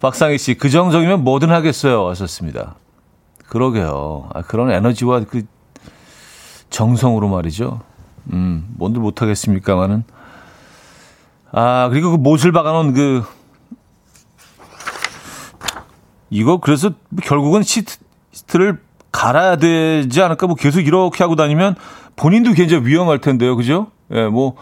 박상희 0.00 0.38
씨, 0.38 0.54
그 0.54 0.68
정성이면 0.68 1.22
뭐든 1.22 1.50
하겠어요. 1.52 2.02
왔었습니다. 2.02 2.74
그러게요. 3.46 4.28
아, 4.34 4.42
그런 4.42 4.72
에너지와 4.72 5.20
그 5.20 5.44
정성으로 6.70 7.28
말이죠. 7.28 7.80
음, 8.32 8.66
뭔들 8.76 9.00
못하겠습니까만은. 9.00 10.02
아, 11.52 11.88
그리고 11.90 12.10
그 12.10 12.16
못을 12.16 12.50
박아놓은 12.50 12.92
그, 12.92 13.22
이거 16.30 16.58
그래서 16.58 16.90
결국은 17.22 17.62
시트를 17.62 18.82
갈아야 19.12 19.56
되지 19.56 20.22
않을까? 20.22 20.48
뭐 20.48 20.56
계속 20.56 20.80
이렇게 20.80 21.22
하고 21.22 21.36
다니면 21.36 21.76
본인도 22.16 22.52
굉장히 22.52 22.86
위험할 22.86 23.20
텐데요. 23.20 23.56
그죠? 23.56 23.88
예, 24.12 24.26
뭐, 24.26 24.54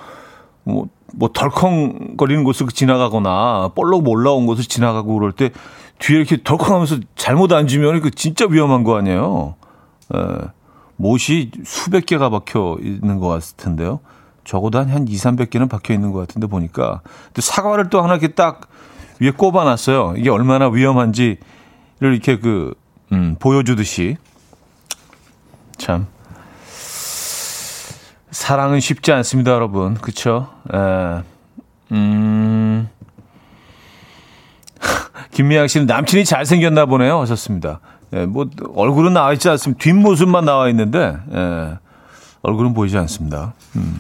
뭐, 0.65 0.87
뭐 1.15 1.31
덜컹거리는 1.33 2.45
곳을 2.45 2.69
지나가거나 2.69 3.71
볼록 3.75 4.09
올라온 4.09 4.47
곳을 4.47 4.65
지나가고 4.65 5.15
그럴 5.15 5.33
때 5.33 5.51
뒤에 5.99 6.19
이렇게 6.19 6.43
덜컹하면서 6.43 6.99
잘못 7.17 7.53
앉으면 7.53 8.01
그 8.01 8.11
진짜 8.11 8.47
위험한 8.49 8.85
거 8.85 8.97
아니에요. 8.97 9.55
예, 10.15 10.21
못이 10.97 11.51
수백 11.65 12.07
개가 12.07 12.31
박혀 12.31 12.79
있는 12.83 13.19
것 13.19 13.29
같을 13.29 13.57
텐데요. 13.57 14.01
적어도 14.45 14.79
한, 14.79 14.89
한 14.89 15.07
2, 15.07 15.15
300개는 15.15 15.69
박혀 15.69 15.95
있는 15.95 16.13
것 16.13 16.21
같은데 16.21 16.47
보니까. 16.47 17.03
또 17.35 17.41
사과를 17.41 17.89
또 17.89 18.03
하나 18.03 18.15
이렇게 18.15 18.29
딱 18.29 18.69
위에 19.21 19.31
꼽아놨어요. 19.31 20.15
이게 20.17 20.31
얼마나 20.31 20.69
위험한지를 20.69 21.39
이렇게 22.01 22.39
그, 22.39 22.75
음, 23.13 23.37
보여주듯이. 23.39 24.17
참. 25.77 26.07
사랑은 28.31 28.81
쉽지 28.81 29.13
않습니다, 29.13 29.53
여러분. 29.53 29.95
그쵸? 29.95 30.49
에, 30.73 31.23
음. 31.93 32.89
김미양 35.33 35.67
씨는 35.69 35.87
남친이 35.87 36.25
잘생겼나 36.25 36.87
보네요. 36.87 37.21
하셨습니다. 37.21 37.81
예, 38.13 38.27
뭐, 38.27 38.49
얼굴은 38.75 39.13
나와 39.13 39.33
있지 39.33 39.49
않습니다. 39.49 39.83
뒷모습만 39.83 40.45
나와 40.45 40.69
있는데, 40.69 41.17
예, 41.33 41.79
얼굴은 42.43 42.75
보이지 42.75 42.97
않습니다. 42.99 43.55
음. 43.77 43.99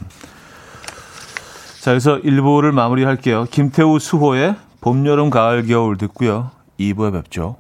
자, 1.81 1.93
그래서 1.93 2.17
1부를 2.19 2.73
마무리할게요. 2.73 3.47
김태우 3.51 3.99
수호의 3.99 4.55
봄, 4.81 5.07
여름, 5.07 5.31
가을, 5.31 5.67
겨울 5.67 5.97
듣고요. 5.97 6.51
2부에 6.79 7.13
뵙죠. 7.13 7.57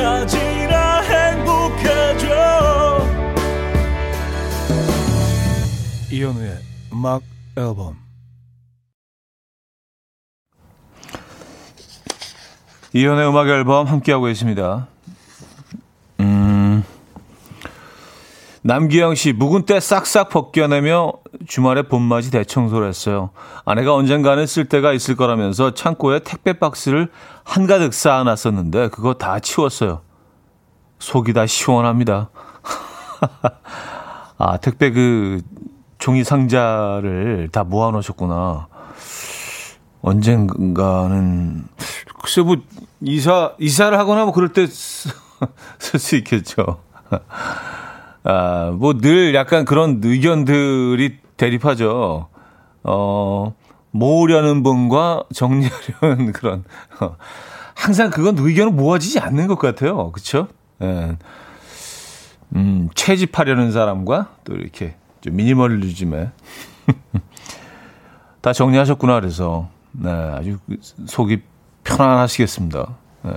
언제까지나 0.00 1.00
행복해져 1.02 2.26
이현우의 6.10 6.58
음악 6.92 7.22
앨범 7.56 7.96
이현우의 12.92 13.28
음악 13.28 13.48
앨범 13.48 13.86
함께하고 13.86 14.24
계십니다. 14.24 14.88
남기영 18.70 19.16
씨, 19.16 19.32
묵은 19.32 19.66
때 19.66 19.80
싹싹 19.80 20.28
벗겨내며 20.28 21.14
주말에 21.48 21.82
봄맞이 21.82 22.30
대청소를 22.30 22.86
했어요. 22.86 23.30
아내가 23.64 23.94
언젠가는 23.94 24.46
쓸 24.46 24.66
때가 24.66 24.92
있을 24.92 25.16
거라면서 25.16 25.74
창고에 25.74 26.20
택배 26.20 26.52
박스를 26.52 27.08
한가득 27.42 27.92
쌓아놨었는데 27.92 28.90
그거 28.90 29.14
다 29.14 29.40
치웠어요. 29.40 30.02
속이 31.00 31.32
다 31.32 31.46
시원합니다. 31.46 32.30
아, 34.38 34.56
택배 34.58 34.92
그 34.92 35.42
종이 35.98 36.22
상자를 36.22 37.48
다 37.50 37.64
모아놓으셨구나. 37.64 38.68
언젠가는 40.00 41.64
글쎄 42.20 42.42
뭐 42.42 42.56
이사 43.00 43.52
이사를 43.58 43.98
하거나 43.98 44.26
뭐 44.26 44.32
그럴 44.32 44.52
때 44.52 44.68
쓸 44.70 45.98
수 45.98 46.14
있겠죠. 46.14 46.78
아, 48.24 48.70
뭐 48.76 48.94
늘 48.98 49.34
약간 49.34 49.64
그런 49.64 50.00
의견들이 50.02 51.18
대립하죠. 51.36 52.28
어, 52.82 53.54
모으려는 53.92 54.62
분과 54.62 55.24
정리하려는 55.34 56.32
그런, 56.32 56.64
어, 57.00 57.16
항상 57.74 58.10
그건 58.10 58.36
의견은 58.38 58.76
모아지지 58.76 59.20
않는 59.20 59.46
것 59.46 59.58
같아요. 59.58 60.12
그쵸? 60.12 60.48
예. 60.82 61.16
음, 62.56 62.88
채집하려는 62.94 63.72
사람과 63.72 64.30
또 64.44 64.54
이렇게 64.54 64.96
좀 65.20 65.36
미니멀리즘에 65.36 66.30
다 68.42 68.52
정리하셨구나. 68.52 69.20
그래서, 69.20 69.68
네, 69.92 70.10
아주 70.10 70.58
속이 71.06 71.42
편안하시겠습니다. 71.84 72.88
네. 73.24 73.32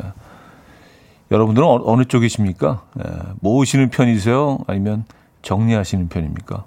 여러분들은 1.33 1.67
어, 1.67 1.95
느 1.95 2.05
쪽이십니까? 2.05 2.83
예, 2.99 3.11
모으시는 3.41 3.89
편이세요? 3.89 4.59
아니면 4.67 5.05
정리하시는 5.41 6.07
편입니까? 6.07 6.63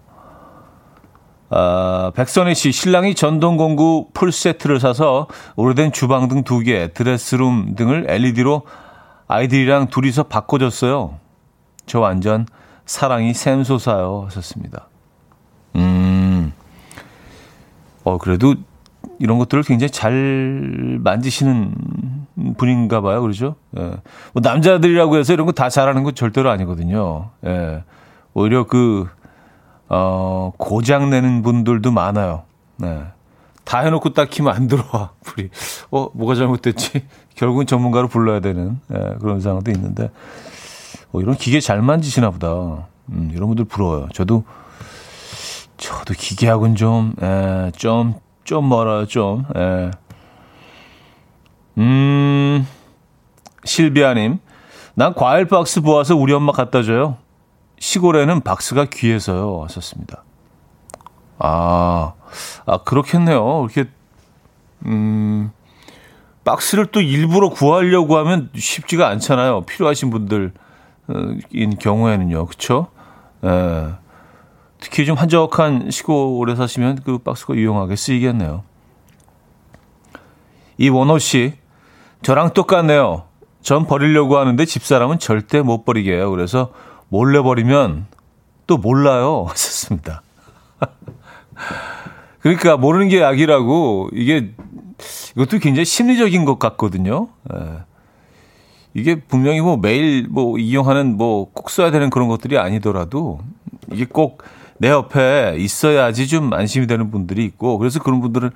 아, 1.50 2.10
백선희 2.16 2.56
씨, 2.56 2.72
신랑이 2.72 3.14
전동공구 3.14 4.08
풀세트를 4.12 4.80
사서 4.80 5.28
오래된 5.54 5.92
주방 5.92 6.26
등두 6.26 6.58
개, 6.58 6.92
드레스룸 6.92 7.76
등을 7.76 8.06
LED로 8.08 8.62
아이들이랑 9.28 9.86
둘이서 9.86 10.24
바꿔줬어요. 10.24 11.14
저 11.86 12.00
완전 12.00 12.46
사랑이 12.86 13.34
샘솟아요. 13.34 14.24
하셨습니다. 14.26 14.88
음, 15.76 16.52
어, 18.02 18.18
그래도 18.18 18.56
이런 19.20 19.38
것들을 19.38 19.62
굉장히 19.62 19.90
잘 19.90 20.98
만지시는 21.00 21.72
분인가 22.54 23.00
봐요. 23.00 23.20
그러죠? 23.22 23.56
예. 23.78 23.82
뭐 24.32 24.40
남자들이라고 24.42 25.16
해서 25.16 25.32
이런 25.32 25.46
거 25.46 25.52
다 25.52 25.68
잘하는 25.68 26.02
건 26.04 26.14
절대로 26.14 26.50
아니거든요. 26.50 27.30
예. 27.46 27.82
오히려 28.34 28.64
그, 28.66 29.08
어, 29.88 30.52
고장 30.58 31.10
내는 31.10 31.42
분들도 31.42 31.90
많아요. 31.90 32.42
네. 32.76 33.02
다 33.64 33.80
해놓고 33.80 34.12
딱 34.12 34.30
키면 34.30 34.54
안 34.54 34.68
들어와. 34.68 35.10
불이. 35.24 35.50
어, 35.90 36.08
뭐가 36.12 36.34
잘못됐지? 36.34 37.04
결국은 37.34 37.66
전문가로 37.66 38.08
불러야 38.08 38.40
되는 38.40 38.78
예, 38.94 39.16
그런 39.20 39.40
상황도 39.40 39.70
있는데. 39.72 40.10
어, 41.12 41.20
이런 41.20 41.34
기계 41.34 41.60
잘 41.60 41.82
만지시나 41.82 42.30
보다. 42.30 42.86
음, 43.08 43.30
이런 43.34 43.48
분들 43.48 43.64
부러워요. 43.64 44.08
저도, 44.14 44.44
저도 45.78 46.14
기계하고는 46.16 46.76
좀, 46.76 47.12
예, 47.22 47.72
좀, 47.76 48.14
좀 48.44 48.68
멀어요, 48.68 49.06
좀. 49.06 49.44
예. 49.56 49.90
음, 51.78 52.66
실비아님. 53.64 54.38
난 54.94 55.14
과일 55.14 55.46
박스 55.46 55.80
보아서 55.80 56.16
우리 56.16 56.32
엄마 56.32 56.52
갖다 56.52 56.82
줘요. 56.82 57.18
시골에는 57.78 58.40
박스가 58.40 58.86
귀해서요. 58.86 59.62
하셨습니다. 59.64 60.24
아, 61.38 62.14
아, 62.64 62.78
그렇겠네요. 62.78 63.66
이렇게, 63.70 63.90
음, 64.86 65.50
박스를 66.44 66.86
또 66.86 67.00
일부러 67.00 67.50
구하려고 67.50 68.16
하면 68.18 68.50
쉽지가 68.54 69.08
않잖아요. 69.08 69.62
필요하신 69.62 70.10
분들인 70.10 70.52
경우에는요. 71.78 72.46
그쵸? 72.46 72.86
예. 73.44 73.94
특히 74.78 75.04
좀 75.04 75.16
한적한 75.16 75.90
시골에 75.90 76.54
사시면 76.54 77.00
그 77.04 77.18
박스가 77.18 77.54
유용하게 77.54 77.96
쓰이겠네요. 77.96 78.62
이원호 80.78 81.18
씨, 81.18 81.54
저랑 82.22 82.52
똑같네요. 82.54 83.24
전 83.62 83.86
버리려고 83.86 84.38
하는데 84.38 84.64
집사람은 84.64 85.18
절대 85.18 85.62
못 85.62 85.84
버리게 85.84 86.12
해요. 86.12 86.30
그래서 86.30 86.72
몰래 87.08 87.40
버리면 87.40 88.06
또 88.66 88.78
몰라요. 88.78 89.46
하셨습니다. 89.50 90.22
그러니까 92.40 92.76
모르는 92.76 93.08
게 93.08 93.20
약이라고 93.20 94.10
이게 94.12 94.52
이것도 95.36 95.58
굉장히 95.58 95.84
심리적인 95.84 96.44
것 96.44 96.58
같거든요. 96.58 97.28
예. 97.54 97.78
이게 98.94 99.20
분명히 99.20 99.60
뭐 99.60 99.76
매일 99.76 100.26
뭐 100.28 100.58
이용하는 100.58 101.16
뭐 101.16 101.50
꼭 101.52 101.70
써야 101.70 101.90
되는 101.90 102.08
그런 102.08 102.28
것들이 102.28 102.58
아니더라도 102.58 103.40
이게 103.92 104.04
꼭 104.04 104.42
내 104.78 104.88
옆에 104.88 105.56
있어야지 105.58 106.28
좀 106.28 106.52
안심이 106.52 106.86
되는 106.86 107.10
분들이 107.10 107.44
있고 107.44 107.78
그래서 107.78 108.00
그런 108.00 108.20
분들을 108.20 108.50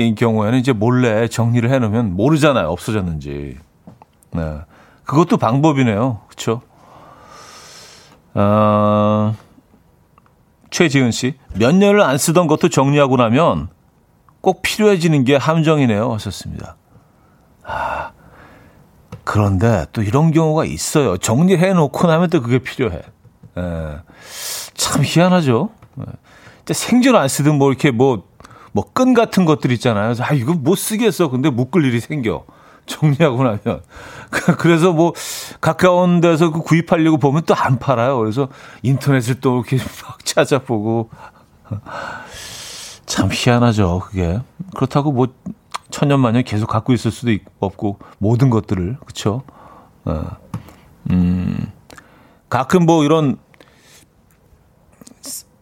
인 0.00 0.14
경우에는 0.14 0.58
이제 0.58 0.72
몰래 0.72 1.28
정리를 1.28 1.68
해놓으면 1.70 2.16
모르잖아요. 2.16 2.68
없어졌는지. 2.68 3.58
네. 4.32 4.58
그것도 5.04 5.36
방법이네요. 5.36 6.22
그쵸? 6.26 6.62
어, 8.32 9.34
최지은 10.70 11.10
씨. 11.10 11.34
몇 11.54 11.74
년을 11.74 12.00
안 12.00 12.16
쓰던 12.16 12.46
것도 12.46 12.70
정리하고 12.70 13.16
나면 13.16 13.68
꼭 14.40 14.62
필요해지는 14.62 15.24
게 15.24 15.36
함정이네요. 15.36 16.14
하셨습니다. 16.14 16.76
아, 17.62 18.12
그런데 19.24 19.84
또 19.92 20.02
이런 20.02 20.30
경우가 20.30 20.64
있어요. 20.64 21.18
정리해 21.18 21.74
놓고 21.74 22.06
나면 22.06 22.30
또 22.30 22.40
그게 22.40 22.58
필요해. 22.58 23.02
예. 23.58 23.98
참 24.74 25.02
희한하죠. 25.04 25.68
예. 25.98 26.72
생전 26.72 27.16
안 27.16 27.28
쓰던 27.28 27.58
뭐 27.58 27.68
이렇게 27.68 27.90
뭐 27.90 28.29
뭐 28.72 28.84
끈 28.92 29.14
같은 29.14 29.44
것들 29.44 29.72
있잖아요. 29.72 30.14
아 30.20 30.32
이거 30.32 30.54
못 30.54 30.76
쓰겠어. 30.76 31.28
근데 31.30 31.50
묶을 31.50 31.84
일이 31.84 32.00
생겨. 32.00 32.44
정리하고 32.86 33.44
나면 33.44 33.82
그래서 34.58 34.92
뭐 34.92 35.12
가까운 35.60 36.20
데서 36.20 36.50
그 36.50 36.60
구입하려고 36.62 37.18
보면 37.18 37.42
또 37.46 37.54
안 37.54 37.78
팔아요. 37.78 38.18
그래서 38.18 38.48
인터넷을 38.82 39.40
또 39.40 39.58
이렇게 39.58 39.76
막 40.02 40.24
찾아보고 40.24 41.10
참 43.06 43.28
희한하죠. 43.32 44.00
그게 44.00 44.40
그렇다고 44.74 45.12
뭐 45.12 45.28
천년만년 45.90 46.42
계속 46.44 46.66
갖고 46.66 46.92
있을 46.92 47.10
수도 47.10 47.32
없고 47.60 47.98
모든 48.18 48.50
것들을 48.50 48.96
그렇죠. 49.00 49.42
어. 50.04 50.24
음, 51.10 51.70
가끔 52.48 52.86
뭐 52.86 53.04
이런 53.04 53.36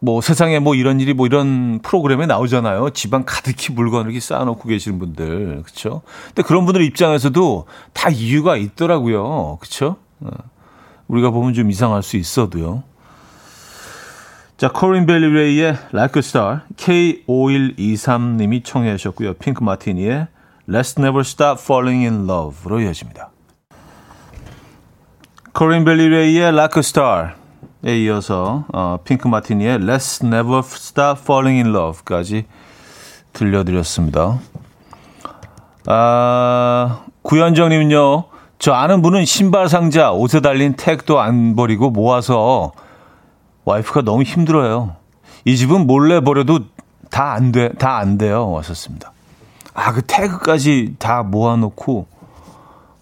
뭐 0.00 0.20
세상에 0.20 0.58
뭐 0.58 0.74
이런 0.74 1.00
일이 1.00 1.12
뭐 1.12 1.26
이런 1.26 1.80
프로그램에 1.80 2.26
나오잖아요. 2.26 2.90
집안 2.90 3.24
가득히 3.24 3.72
물건을 3.72 4.06
이렇게 4.06 4.20
쌓아놓고 4.20 4.68
계시는 4.68 4.98
분들, 4.98 5.62
그렇죠? 5.62 6.02
근데 6.26 6.42
그런 6.42 6.64
분들 6.66 6.82
입장에서도 6.82 7.66
다 7.92 8.08
이유가 8.08 8.56
있더라고요, 8.56 9.58
그렇죠? 9.60 9.96
우리가 11.08 11.30
보면 11.30 11.54
좀 11.54 11.70
이상할 11.70 12.02
수 12.02 12.16
있어도요. 12.16 12.84
자, 14.56 14.70
코린 14.72 15.06
벨리 15.06 15.28
레이의 15.30 15.78
Like 15.92 16.18
a 16.18 16.20
Star, 16.20 16.60
K5123님이 16.76 18.64
청해 18.64 18.96
주셨고요. 18.96 19.34
핑크 19.34 19.62
마티니의 19.62 20.26
Let's 20.68 20.98
Never 20.98 21.20
Stop 21.20 21.60
Falling 21.62 22.04
in 22.04 22.28
Love로 22.28 22.80
이어집니다. 22.80 23.30
코린 25.54 25.84
베일리 25.84 26.08
레이의 26.08 26.52
Like 26.52 26.78
a 26.78 26.80
Star, 26.80 27.34
에 27.84 27.96
이어서 28.00 28.64
어, 28.72 28.98
핑크 29.04 29.28
마티니의 29.28 29.78
Let's 29.78 30.24
Never 30.24 30.60
Stop 30.64 31.20
Falling 31.22 31.62
in 31.62 31.74
Love까지 31.74 32.44
들려드렸습니다. 33.32 34.40
아, 35.86 37.04
구현정님은요. 37.22 38.24
저 38.58 38.72
아는 38.72 39.00
분은 39.02 39.24
신발 39.24 39.68
상자, 39.68 40.10
옷에 40.10 40.40
달린 40.40 40.74
택도 40.74 41.20
안 41.20 41.54
버리고 41.54 41.90
모아서 41.90 42.72
와이프가 43.64 44.02
너무 44.02 44.22
힘들어요. 44.24 44.96
이 45.44 45.56
집은 45.56 45.86
몰래 45.86 46.20
버려도 46.20 46.60
다 47.10 47.32
안 47.32 47.52
돼, 47.52 47.72
다 47.74 47.98
안 47.98 48.18
돼요. 48.18 48.50
왔었습니다. 48.50 49.12
아, 49.74 49.92
그 49.92 50.02
태그까지 50.02 50.96
다 50.98 51.22
모아놓고, 51.22 52.06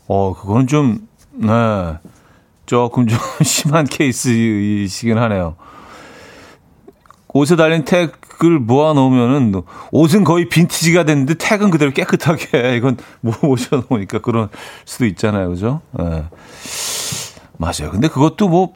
어, 0.06 0.34
그거는 0.34 0.66
좀, 0.66 1.08
네. 1.32 1.48
조금 2.66 3.06
좀 3.06 3.18
심한 3.42 3.84
케이스이시긴 3.86 5.18
하네요. 5.18 5.56
옷에 7.28 7.54
달린 7.56 7.84
태그를 7.84 8.58
모아놓으면은 8.60 9.62
옷은 9.92 10.24
거의 10.24 10.48
빈티지가 10.48 11.04
됐는데 11.04 11.34
태그는 11.34 11.70
그대로 11.70 11.92
깨끗하게 11.92 12.76
이건 12.78 12.96
모셔놓으니까 13.20 14.20
그런 14.20 14.48
수도 14.84 15.06
있잖아요. 15.06 15.50
그죠? 15.50 15.80
네. 15.92 16.24
맞아요. 17.58 17.90
근데 17.90 18.08
그것도 18.08 18.48
뭐, 18.48 18.72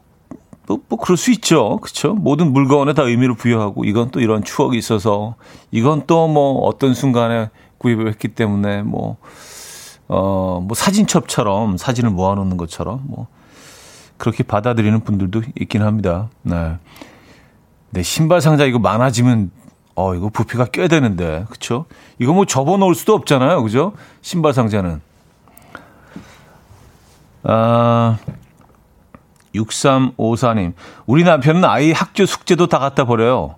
뭐, 0.66 0.78
뭐 0.88 0.98
그럴 0.98 1.16
수 1.16 1.30
있죠. 1.32 1.78
그쵸? 1.78 2.14
모든 2.14 2.52
물건에 2.52 2.92
다 2.92 3.02
의미를 3.02 3.34
부여하고 3.34 3.84
이건 3.84 4.10
또 4.10 4.20
이런 4.20 4.44
추억이 4.44 4.76
있어서 4.76 5.36
이건 5.70 6.06
또 6.06 6.28
뭐 6.28 6.60
어떤 6.66 6.92
순간에 6.94 7.48
구입을 7.78 8.08
했기 8.08 8.28
때문에 8.28 8.82
뭐, 8.82 9.16
어, 10.08 10.62
뭐 10.62 10.74
사진첩처럼 10.74 11.78
사진을 11.78 12.10
모아놓는 12.10 12.58
것처럼 12.58 13.00
뭐 13.06 13.26
그렇게 14.20 14.44
받아들이는 14.44 15.00
분들도 15.00 15.42
있긴 15.60 15.82
합니다. 15.82 16.28
네. 16.42 16.76
네, 17.90 18.02
신발 18.02 18.40
상자 18.40 18.66
이거 18.66 18.78
많아지면 18.78 19.50
어, 19.96 20.14
이거 20.14 20.28
부피가 20.28 20.66
꽤 20.66 20.86
되는데. 20.88 21.46
그쵸? 21.50 21.86
이거 22.18 22.32
뭐 22.32 22.44
접어 22.44 22.76
놓을 22.76 22.94
수도 22.94 23.14
없잖아요. 23.14 23.62
그죠? 23.62 23.94
신발 24.20 24.52
상자는. 24.52 25.00
아, 27.42 28.18
6354님. 29.54 30.74
우리 31.06 31.24
남편은 31.24 31.64
아이 31.64 31.90
학교 31.90 32.26
숙제도 32.26 32.66
다 32.66 32.78
갖다 32.78 33.06
버려요. 33.06 33.56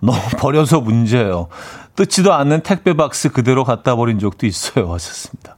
너무 0.00 0.18
버려서 0.38 0.80
문제예요. 0.80 1.48
뜯지도 1.94 2.32
않는 2.32 2.62
택배 2.62 2.94
박스 2.94 3.28
그대로 3.30 3.62
갖다 3.62 3.94
버린 3.94 4.18
적도 4.18 4.46
있어요. 4.46 4.92
하셨습니다. 4.92 5.56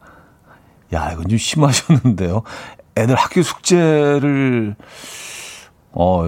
야, 0.92 1.10
이건 1.12 1.28
좀 1.28 1.38
심하셨는데요. 1.38 2.42
애들 2.96 3.14
학교 3.14 3.42
숙제를 3.42 4.76
어, 5.92 6.24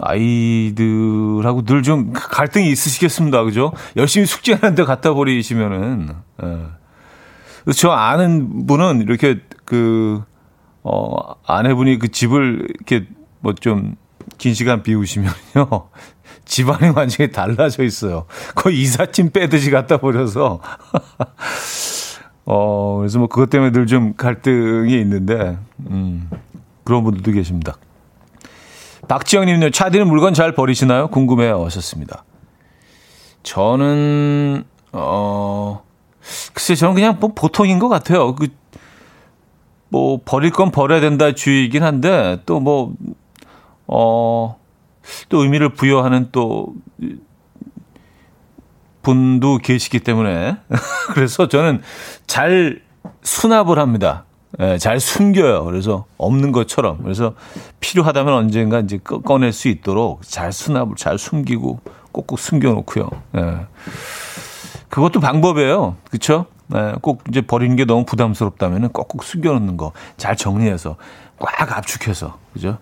아이들하고 0.00 1.64
늘 1.64 1.82
좀 1.82 2.12
갈등이 2.12 2.70
있으시겠습니다. 2.70 3.44
그죠? 3.44 3.72
열심히 3.96 4.26
숙제하는데 4.26 4.84
갖다 4.84 5.12
버리시면은, 5.14 6.14
예. 6.42 7.72
저 7.76 7.90
아는 7.90 8.66
분은 8.66 9.02
이렇게 9.02 9.40
그, 9.66 10.22
어, 10.82 11.34
아내분이 11.46 11.98
그 11.98 12.08
집을 12.08 12.68
이렇게 12.74 13.06
뭐 13.40 13.52
좀 13.54 13.96
긴 14.38 14.54
시간 14.54 14.82
비우시면요. 14.82 15.34
집안이 16.46 16.90
완전히 16.96 17.30
달라져 17.32 17.82
있어요. 17.84 18.26
거의 18.54 18.80
이삿짐 18.80 19.30
빼듯이 19.30 19.70
갖다 19.70 19.98
버려서. 19.98 20.60
어, 22.52 22.96
그래서 22.98 23.18
뭐 23.20 23.28
그것 23.28 23.48
때문에 23.48 23.70
늘 23.70 23.86
좀 23.86 24.14
갈등이 24.16 24.98
있는데, 25.00 25.56
음, 25.88 26.28
그런 26.84 27.04
분들도 27.04 27.30
계십니다. 27.32 27.76
박지영님요, 29.08 29.70
차디는 29.70 30.08
물건 30.08 30.34
잘 30.34 30.52
버리시나요? 30.54 31.08
궁금해요. 31.08 31.64
하셨습니다. 31.64 32.24
저는, 33.42 34.64
어, 34.92 35.82
글쎄, 36.52 36.74
저는 36.74 36.94
그냥 36.94 37.18
뭐 37.20 37.32
보통인 37.34 37.78
것 37.78 37.88
같아요. 37.88 38.34
그, 38.34 38.48
뭐, 39.88 40.20
버릴 40.24 40.50
건 40.50 40.70
버려야 40.70 41.00
된다 41.00 41.32
주의이긴 41.32 41.82
한데, 41.82 42.40
또 42.46 42.60
뭐, 42.60 42.94
어, 43.86 44.56
또 45.28 45.42
의미를 45.42 45.70
부여하는 45.74 46.28
또, 46.32 46.74
분도 49.14 49.58
계시기 49.58 49.98
때문에 50.00 50.56
그래서 51.14 51.48
저는 51.48 51.82
잘 52.26 52.80
수납을 53.22 53.78
합니다. 53.78 54.24
예, 54.60 54.78
잘 54.78 55.00
숨겨요. 55.00 55.64
그래서 55.64 56.04
없는 56.18 56.52
것처럼. 56.52 56.98
그래서 57.02 57.34
필요하다면 57.80 58.32
언젠가 58.34 58.80
이제 58.80 58.98
꺼낼 58.98 59.52
수 59.52 59.68
있도록 59.68 60.22
잘 60.22 60.52
수납을 60.52 60.96
잘 60.96 61.18
숨기고 61.18 61.80
꼭꼭 62.12 62.38
숨겨놓고요. 62.38 63.08
예. 63.36 63.66
그것도 64.88 65.20
방법이에요. 65.20 65.96
그쵸? 66.10 66.46
예, 66.74 66.94
꼭 67.00 67.24
이제 67.28 67.40
버리는 67.40 67.74
게 67.76 67.84
너무 67.84 68.04
부담스럽다면 68.04 68.90
꼭꼭 68.90 69.24
숨겨놓는 69.24 69.76
거 69.76 69.92
잘 70.16 70.36
정리해서 70.36 70.96
꽉 71.38 71.76
압축해서. 71.78 72.38
그죠? 72.52 72.78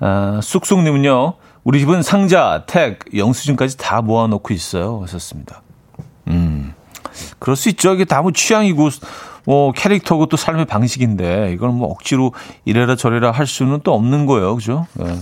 아, 0.00 0.40
쑥쑥님은요. 0.42 1.34
우리 1.64 1.78
집은 1.78 2.02
상자, 2.02 2.64
택, 2.66 3.00
영수증까지 3.16 3.76
다 3.76 4.02
모아놓고 4.02 4.52
있어요. 4.52 5.00
하셨습니다. 5.02 5.62
음, 6.28 6.74
그럴 7.38 7.56
수 7.56 7.68
있죠. 7.70 7.94
이게 7.94 8.04
다뭐 8.04 8.32
취향이고, 8.32 8.90
뭐 9.44 9.72
캐릭터고 9.72 10.26
또 10.26 10.36
삶의 10.36 10.64
방식인데, 10.66 11.52
이걸 11.52 11.70
뭐 11.70 11.88
억지로 11.88 12.32
이래라 12.64 12.96
저래라 12.96 13.30
할 13.30 13.46
수는 13.46 13.80
또 13.84 13.94
없는 13.94 14.26
거예요. 14.26 14.56
그죠? 14.56 14.86
네. 14.94 15.16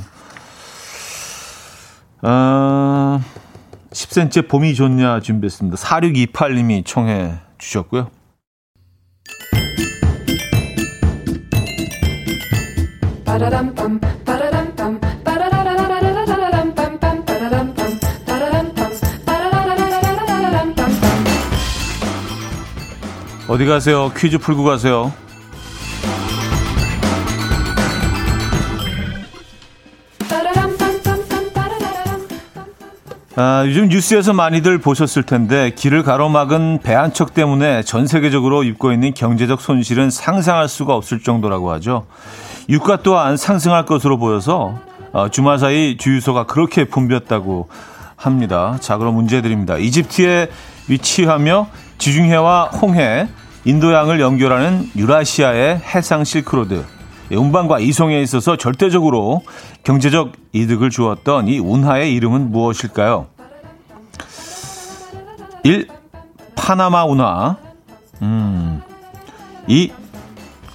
어, 2.23 3.21
10cm 3.91 4.49
봄이 4.49 4.75
좋냐 4.75 5.21
준비했습니다. 5.21 5.77
4628님이 5.77 6.85
청해 6.87 7.35
주셨고요. 7.59 8.11
어디 23.51 23.67
가세요? 23.67 24.13
퀴즈 24.17 24.39
풀고 24.39 24.63
가세요. 24.63 25.13
아, 33.37 33.65
요즘 33.67 33.89
뉴스에서 33.89 34.33
많이들 34.33 34.79
보셨을 34.79 35.23
텐데 35.23 35.71
길을 35.75 36.03
가로막은 36.03 36.81
배 36.83 36.95
한 36.95 37.13
척 37.13 37.33
때문에 37.35 37.83
전 37.83 38.07
세계적으로 38.07 38.63
입고 38.63 38.93
있는 38.93 39.15
경제적 39.15 39.61
손실은 39.61 40.11
상상할 40.11 40.69
수가 40.69 40.95
없을 40.95 41.21
정도라고 41.21 41.73
하죠. 41.73 42.07
유가 42.69 42.99
또한 43.03 43.37
상승할 43.37 43.85
것으로 43.87 44.19
보여서 44.19 44.79
어, 45.13 45.29
주말 45.29 45.59
사이 45.59 45.97
주유소가 45.97 46.45
그렇게 46.47 46.85
붐볐다고 46.85 47.69
합니다. 48.17 48.77
자, 48.81 48.97
그럼 48.99 49.15
문제 49.15 49.41
드립니다. 49.43 49.77
이집트에 49.77 50.51
위치하며 50.89 51.69
지중해와 52.01 52.71
홍해, 52.81 53.29
인도양을 53.65 54.21
연결하는 54.21 54.91
유라시아의 54.97 55.79
해상 55.79 56.25
실크로드, 56.25 56.85
운반과 57.31 57.79
이송에 57.79 58.21
있어서 58.23 58.57
절대적으로 58.57 59.43
경제적 59.85 60.33
이득을 60.53 60.89
주었던 60.91 61.47
이 61.47 61.59
운하의 61.59 62.13
이름은 62.15 62.51
무엇일까요? 62.51 63.27
1. 65.63 65.89
파나마 66.57 67.05
운하 67.05 67.57
음. 68.23 68.83
2. 69.67 69.93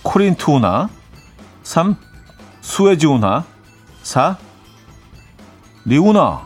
코린트 0.04 0.50
운하 0.52 0.88
3. 1.64 1.96
수에즈 2.62 3.08
운하 3.08 3.44
4. 4.04 4.38
리운하 5.86 6.46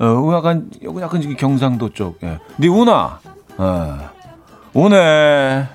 어, 0.00 0.32
약간, 0.36 0.70
약간 1.00 1.36
경상도 1.36 1.92
쪽. 1.92 2.20
예. 2.22 2.38
리운하 2.58 3.18
예. 3.60 4.08
오네. 4.74 4.96
예, 4.96 5.68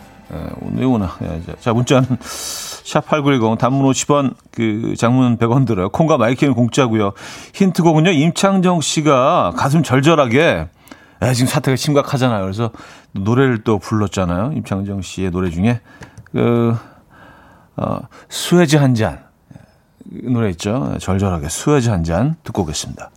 오늘 0.62 0.86
오나. 0.86 1.16
예, 1.22 1.42
자, 1.60 1.74
문자는 1.74 2.18
샵8910 2.18 3.58
단문 3.58 3.86
50원 3.92 4.36
그 4.52 4.96
장문 4.98 5.38
100원 5.38 5.66
들어요. 5.66 5.90
콩과 5.90 6.18
마이K는 6.18 6.54
공짜고요. 6.54 7.14
힌트곡은요. 7.54 8.12
임창정 8.12 8.82
씨가 8.82 9.54
가슴 9.56 9.84
절절하게 9.84 10.68
에, 11.22 11.34
지금 11.34 11.48
사태가 11.48 11.76
심각하잖아요. 11.76 12.42
그래서 12.42 12.72
노래를 13.14 13.64
또 13.64 13.80
불렀잖아요. 13.80 14.54
임창정 14.56 15.02
씨의 15.02 15.32
노래 15.32 15.50
중에 15.50 15.82
그 16.32 16.76
어, 17.76 18.00
수혜지 18.30 18.78
한 18.78 18.94
잔. 18.96 19.24
그 20.10 20.28
노래 20.30 20.50
있죠. 20.52 20.96
절절하게 21.00 21.50
수혜지 21.50 21.90
한 21.90 22.04
잔 22.04 22.36
듣고 22.44 22.64
오겠습니다. 22.64 23.10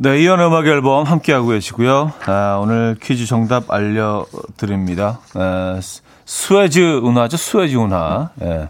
네, 0.00 0.20
이연 0.20 0.38
음악 0.38 0.64
앨범 0.68 1.04
함께하고 1.06 1.48
계시고요. 1.48 2.12
아, 2.26 2.60
오늘 2.62 2.96
퀴즈 3.02 3.26
정답 3.26 3.68
알려드립니다. 3.68 5.18
아, 5.34 5.80
수에즈 6.24 7.00
운하죠? 7.02 7.36
수에즈 7.36 7.74
운하. 7.74 8.30
예, 8.40 8.68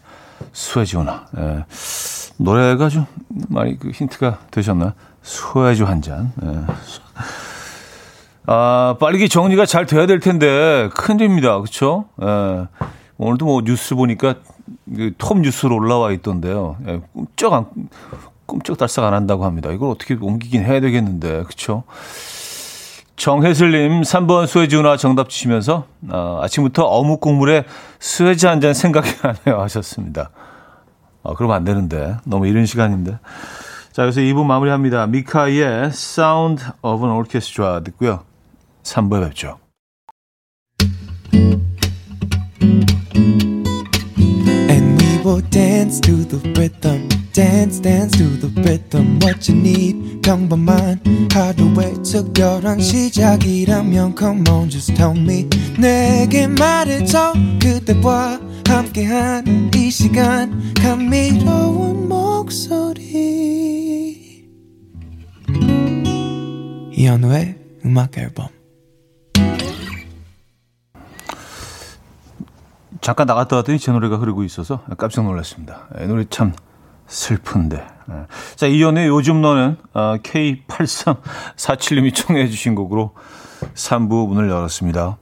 수에즈 0.55 0.97
운하. 0.97 1.27
예. 1.37 1.67
노래가 2.39 2.89
좀 2.89 3.05
많이 3.51 3.79
그 3.79 3.91
힌트가 3.91 4.39
되셨나요? 4.51 4.95
수에즈 5.21 5.83
한 5.83 6.01
잔. 6.01 6.33
예. 6.43 6.63
아, 8.47 8.97
빨리 8.99 9.29
정리가 9.29 9.67
잘 9.67 9.85
돼야 9.85 10.07
될 10.07 10.21
텐데, 10.21 10.89
큰일입니다. 10.95 11.61
그쵸? 11.61 12.07
예. 12.23 12.69
오늘도 13.19 13.45
뭐 13.45 13.61
뉴스 13.63 13.95
보니까 13.95 14.37
그 14.97 15.19
톱 15.19 15.41
뉴스로 15.41 15.77
올라와 15.77 16.11
있던데요. 16.13 16.79
예, 16.87 17.03
끔쩍 17.13 17.53
안, 17.53 17.67
끔쩍달싹 18.49 19.05
안 19.05 19.15
한다고 19.15 19.45
합니다. 19.45 19.71
이걸 19.71 19.91
어떻게 19.91 20.15
옮기긴 20.21 20.65
해야 20.65 20.81
되겠는데, 20.81 21.45
그쵸? 21.45 21.85
정혜슬님 23.17 24.03
3번 24.03 24.47
수혜지훈아 24.47 24.97
정답 24.97 25.29
주시면서 25.29 25.87
아, 26.09 26.39
아침부터 26.43 26.85
어묵 26.85 27.21
국물에 27.21 27.65
수혜지 27.99 28.47
한 28.47 28.61
잔 28.61 28.75
생각이 28.75 29.11
나네요 29.23 29.61
하셨습니다. 29.63 30.31
아, 31.25 31.35
그러면 31.37 31.57
안 31.57 31.65
되는데 31.65 32.17
너무 32.25 32.47
이른 32.47 32.65
시간인데. 32.65 33.19
자 33.93 34.03
그래서 34.03 34.21
2부 34.21 34.45
마무리합니다. 34.45 35.09
미카의 35.09 35.87
Sound 35.87 36.65
of 36.83 37.05
an 37.05 37.17
Orchestra 37.17 37.83
듣고요. 37.83 38.23
3부에 38.85 39.25
뵙죠. 39.25 39.59
will 45.25 45.43
dance 45.51 46.01
to 46.01 46.25
the 46.25 46.39
rhythm. 46.55 47.18
Dance, 47.39 47.81
dance 47.81 48.19
to 48.19 48.25
the 48.41 48.51
rhythm. 48.63 49.21
What 49.23 49.49
you 49.49 49.61
need, 49.61 50.23
평범한 50.23 51.01
하루의 51.33 52.03
특별한 52.03 52.81
시작이라면 52.81 54.17
Come 54.19 54.43
on, 54.51 54.69
just 54.69 54.93
tell 54.97 55.17
me. 55.17 55.49
내게 55.79 56.49
말해줘. 56.49 57.35
그대와 57.63 58.41
함께한 58.67 59.71
이 59.73 59.89
시간. 59.89 60.75
감미로운 60.75 62.09
목소리. 62.09 63.07
이현우의 66.91 67.57
음악 67.85 68.19
앨범. 68.19 68.49
잠깐 73.01 73.29
나갔다 73.29 73.55
왔더니 73.55 73.79
제 73.79 73.93
노래가 73.93 74.17
흐르고 74.17 74.43
있어서 74.43 74.83
깜짝 74.99 75.23
놀랐습니다. 75.23 75.87
이 76.03 76.07
노래 76.07 76.25
참 76.29 76.53
슬픈데. 77.09 77.87
자, 78.57 78.67
이연의 78.67 79.09
요즘 79.09 79.43
너는 79.43 79.77
K8347님이 79.95 82.15
청해 82.15 82.49
주신 82.49 82.75
곡으로 82.75 83.13
3부 83.75 84.29
문을 84.29 84.49
열었습니다. 84.49 85.19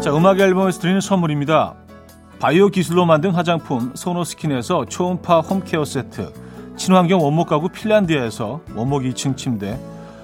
자, 0.00 0.16
음악 0.16 0.40
앨범에서 0.40 0.80
드리는 0.80 1.00
선물입니다. 1.00 1.76
바이오 2.40 2.70
기술로 2.70 3.04
만든 3.04 3.30
화장품 3.32 3.92
소노스킨에서 3.94 4.86
초음파 4.86 5.40
home 5.40 5.62
care 5.62 5.84
세트, 5.84 6.32
친환경 6.76 7.22
원목 7.22 7.48
가구 7.48 7.68
핀란드에서 7.68 8.62
원목 8.74 9.02
2층 9.02 9.36
침대, 9.36 9.78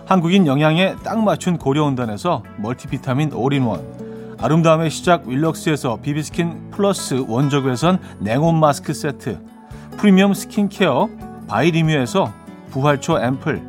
한국인 0.06 0.46
영양에 0.46 0.96
딱 1.04 1.22
맞춘 1.22 1.58
고려은단에서 1.58 2.42
멀티비타민 2.56 3.34
올인원 3.34 3.95
아름다움의 4.38 4.90
시작 4.90 5.26
윌럭스에서 5.26 5.98
비비스킨 6.02 6.70
플러스 6.70 7.24
원적외선 7.26 7.98
냉온 8.20 8.60
마스크 8.60 8.92
세트 8.92 9.40
프리미엄 9.96 10.34
스킨케어 10.34 11.08
바이리뮤에서 11.48 12.32
부활초 12.70 13.18
앰플 13.18 13.62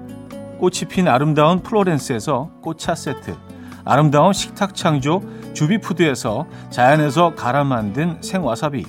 꽃이 0.59 0.89
핀 0.89 1.07
아름다운 1.07 1.61
플로렌스에서 1.61 2.51
꽃차 2.61 2.95
세트 2.95 3.35
아름다운 3.85 4.33
식탁 4.33 4.75
창조 4.75 5.21
주비푸드에서 5.53 6.45
자연에서 6.69 7.35
갈아 7.35 7.63
만든 7.63 8.17
생와사비 8.21 8.85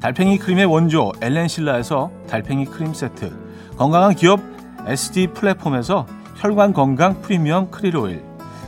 달팽이 0.00 0.38
크림의 0.38 0.64
원조 0.64 1.12
엘렌실라에서 1.20 2.10
달팽이 2.28 2.64
크림 2.64 2.92
세트 2.92 3.32
건강한 3.76 4.16
기업 4.16 4.40
SD 4.86 5.28
플랫폼에서 5.28 6.06
혈관 6.36 6.72
건강 6.72 7.22
프리미엄 7.22 7.70
크릴 7.70 7.96
오일, 7.96 8.24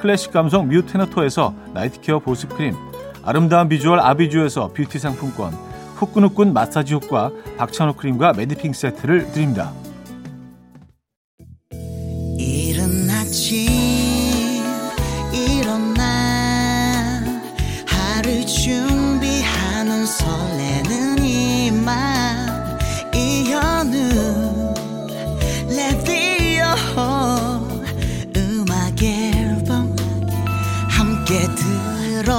클래식 0.00 0.32
감성 0.32 0.68
뮤테너토에서 0.68 1.54
night 1.74 1.98
care 1.98 2.18
보습크림 2.20 2.74
아름다운 3.22 3.68
비주얼 3.68 4.00
아비주에서 4.00 4.72
뷰티 4.72 4.98
상품권 4.98 5.52
후끈후끈 5.96 6.52
마사지 6.52 6.94
효과 6.94 7.30
박찬호 7.58 7.94
크림과 7.94 8.32
매디핑 8.32 8.72
세트를 8.72 9.32
드립니다. 9.32 9.72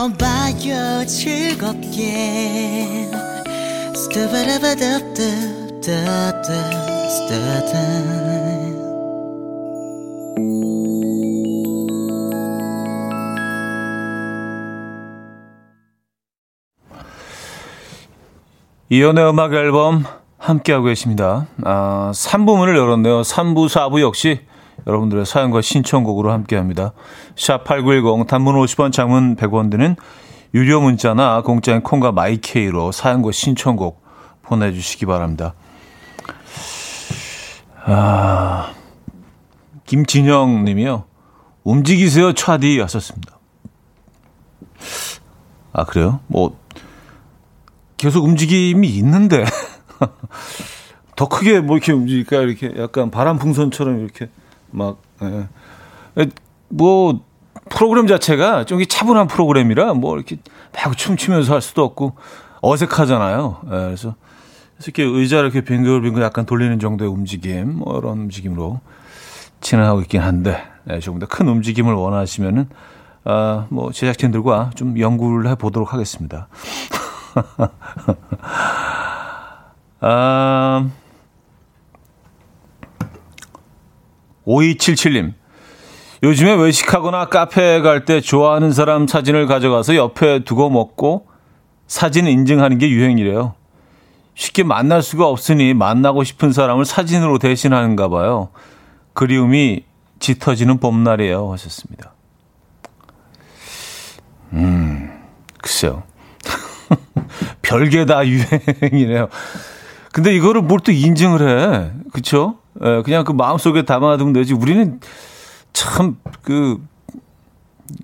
들어봐요 0.01 1.05
즐겁게 1.05 1.91
이연의 18.89 19.29
음악 19.29 19.53
앨범 19.53 20.03
함께하고 20.37 20.85
계십니다. 20.85 21.45
아, 21.63 22.11
3부문을 22.13 22.75
열었네요. 22.75 23.21
3부, 23.21 23.67
4부 23.67 24.01
역시 24.01 24.41
여러분들의 24.87 25.25
사연과 25.25 25.61
신청곡으로 25.61 26.31
함께합니다. 26.31 26.93
샵 27.35 27.63
8910 27.63 28.27
단문 28.27 28.55
50원 28.55 28.91
장문 28.91 29.35
100원 29.35 29.69
드는 29.71 29.95
유료 30.53 30.81
문자나 30.81 31.41
공짜인 31.41 31.81
콩과 31.81 32.11
마이케이로 32.11 32.91
사연과 32.91 33.31
신청곡 33.31 34.01
보내주시기 34.43 35.05
바랍니다. 35.05 35.53
아, 37.83 38.73
김진영 39.85 40.65
님이요. 40.65 41.05
움직이세요, 41.63 42.33
차디 42.33 42.79
하셨습니다. 42.79 43.39
아, 45.73 45.85
그래요? 45.85 46.19
뭐, 46.27 46.57
계속 47.97 48.23
움직임이 48.23 48.87
있는데. 48.89 49.45
더 51.15 51.27
크게 51.27 51.59
뭐 51.59 51.77
이렇게 51.77 51.91
움직일까? 51.91 52.37
이렇게 52.41 52.73
약간 52.77 53.11
바람 53.11 53.37
풍선처럼 53.37 53.99
이렇게 53.99 54.29
막, 54.71 54.97
예. 55.23 55.47
뭐, 56.69 57.19
프로그램 57.69 58.07
자체가 58.07 58.65
좀 58.65 58.83
차분한 58.83 59.27
프로그램이라 59.27 59.93
뭐 59.93 60.15
이렇게 60.17 60.37
막 60.73 60.97
춤추면서 60.97 61.53
할 61.53 61.61
수도 61.61 61.83
없고 61.83 62.15
어색하잖아요. 62.61 63.61
예, 63.65 63.69
그래서 63.69 64.15
이렇게 64.83 65.03
의자를 65.03 65.51
이렇게 65.51 65.61
빙글빙글 65.61 66.21
약간 66.23 66.45
돌리는 66.45 66.79
정도의 66.79 67.09
움직임, 67.09 67.77
뭐 67.77 67.97
이런 67.99 68.19
움직임으로 68.19 68.79
진행하고 69.61 70.01
있긴 70.01 70.21
한데, 70.21 70.63
네, 70.85 70.99
조금 70.99 71.19
더 71.19 71.27
큰 71.27 71.47
움직임을 71.47 71.93
원하시면은, 71.93 72.67
아, 73.25 73.67
뭐, 73.69 73.91
제작진들과 73.91 74.71
좀 74.75 74.97
연구를 74.99 75.49
해 75.51 75.55
보도록 75.55 75.93
하겠습니다. 75.93 76.47
아, 80.01 80.89
5277님. 84.51 85.33
요즘에 86.23 86.53
외식하거나 86.53 87.25
카페에 87.25 87.81
갈때 87.81 88.21
좋아하는 88.21 88.71
사람 88.71 89.07
사진을 89.07 89.47
가져가서 89.47 89.95
옆에 89.95 90.43
두고 90.43 90.69
먹고 90.69 91.27
사진 91.87 92.27
인증하는 92.27 92.77
게 92.77 92.89
유행이래요. 92.89 93.55
쉽게 94.35 94.63
만날 94.63 95.01
수가 95.01 95.27
없으니 95.27 95.73
만나고 95.73 96.23
싶은 96.23 96.53
사람을 96.53 96.85
사진으로 96.85 97.37
대신하는가 97.39 98.07
봐요. 98.07 98.49
그리움이 99.13 99.83
짙어지는 100.19 100.79
봄날이에요. 100.79 101.51
하셨습니다. 101.51 102.13
음, 104.53 105.11
글쎄요. 105.61 106.03
별게 107.61 108.05
다 108.05 108.21
유행이네요. 108.25 109.27
근데 110.11 110.35
이거를 110.35 110.61
뭘 110.61 110.79
또 110.81 110.91
인증을 110.91 111.41
해. 111.47 111.91
그쵸? 112.13 112.57
예, 112.83 113.01
그냥 113.03 113.23
그 113.23 113.31
마음속에 113.31 113.83
담아두면 113.83 114.33
되지. 114.33 114.53
우리는 114.53 114.99
참 115.73 116.17
그 116.41 116.83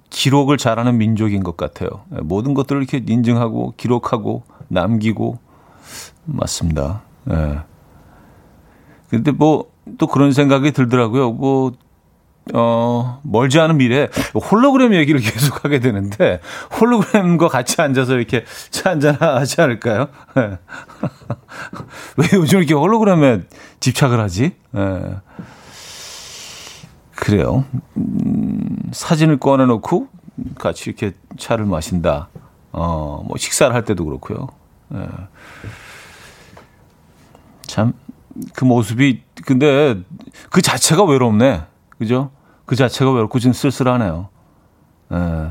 기록을 0.10 0.58
잘하는 0.58 0.98
민족인 0.98 1.44
것 1.44 1.58
같아요. 1.58 1.90
예, 2.16 2.22
모든 2.22 2.54
것들을 2.54 2.82
이렇게 2.82 3.04
인증하고 3.06 3.74
기록하고 3.78 4.44
남기고 4.68 5.40
맞습니다. 6.26 7.02
예. 7.30 7.60
근데 9.10 9.32
뭐 9.32 9.78
또 9.98 10.08
그런 10.08 10.32
생각이 10.34 10.72
들더라고요. 10.72 11.32
뭐 11.32 11.72
어, 12.54 13.20
멀지 13.24 13.60
않은 13.60 13.78
미래 13.78 14.10
홀로그램 14.34 14.94
얘기를 14.94 15.20
계속 15.22 15.66
하게 15.66 15.80
되는데 15.80 16.40
홀로그램과 16.80 17.48
같이 17.48 17.82
앉아서 17.82 18.16
이렇게 18.16 18.46
차 18.70 18.92
한잔 18.92 19.16
하지 19.16 19.62
않을까요? 19.62 20.08
네. 20.36 20.58
왜 22.18 22.28
요즘 22.34 22.60
이렇게 22.60 22.74
홀로그램에 22.74 23.42
집착을 23.80 24.20
하지? 24.20 24.56
네. 24.72 25.16
그래요. 27.16 27.66
음, 27.98 28.78
사진을 28.92 29.38
꺼내놓고 29.38 30.08
같이 30.58 30.90
이렇게 30.90 31.14
차를 31.38 31.66
마신다. 31.66 32.30
어, 32.72 33.24
뭐 33.28 33.38
식사를 33.38 33.74
할 33.74 33.84
때도 33.86 34.06
그렇고요. 34.06 34.48
네. 34.90 35.08
참, 37.66 37.94
그 38.54 38.66
모습이, 38.66 39.24
근데 39.46 39.98
그 40.52 40.62
자체가 40.62 41.04
외롭네. 41.04 41.64
그죠? 41.98 42.30
그 42.68 42.76
자체가 42.76 43.12
외롭고 43.12 43.40
좀 43.40 43.54
쓸쓸하네요. 43.54 44.28
예. 45.14 45.48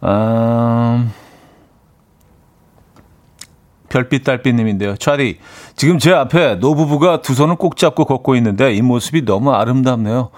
아, 0.00 1.06
별빛 3.90 4.24
달빛님인데요. 4.24 4.96
차디, 4.96 5.38
지금 5.76 5.98
제 5.98 6.12
앞에 6.12 6.56
노부부가 6.56 7.20
두 7.22 7.34
손을 7.34 7.56
꼭 7.56 7.76
잡고 7.76 8.06
걷고 8.06 8.34
있는데 8.36 8.72
이 8.74 8.80
모습이 8.82 9.24
너무 9.24 9.52
아름답네요. 9.52 10.30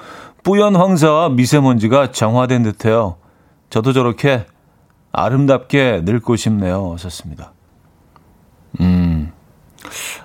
뿌연 0.42 0.74
황사와 0.74 1.28
미세먼지가 1.30 2.10
정화된 2.10 2.64
듯해요. 2.64 3.16
저도 3.70 3.92
저렇게 3.92 4.46
아름답게 5.12 6.00
늙고 6.04 6.34
싶네요. 6.36 6.92
하셨습니다. 6.94 7.52
음. 8.80 9.30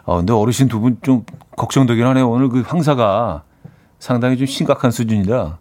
아, 0.05 0.15
근데 0.15 0.33
어르신 0.33 0.67
두 0.67 0.79
분 0.79 0.97
좀 1.03 1.23
걱정되긴 1.55 2.05
하네요. 2.07 2.27
오늘 2.29 2.49
그 2.49 2.61
황사가 2.65 3.43
상당히 3.99 4.37
좀 4.37 4.45
심각한 4.47 4.91
수준이다. 4.91 5.59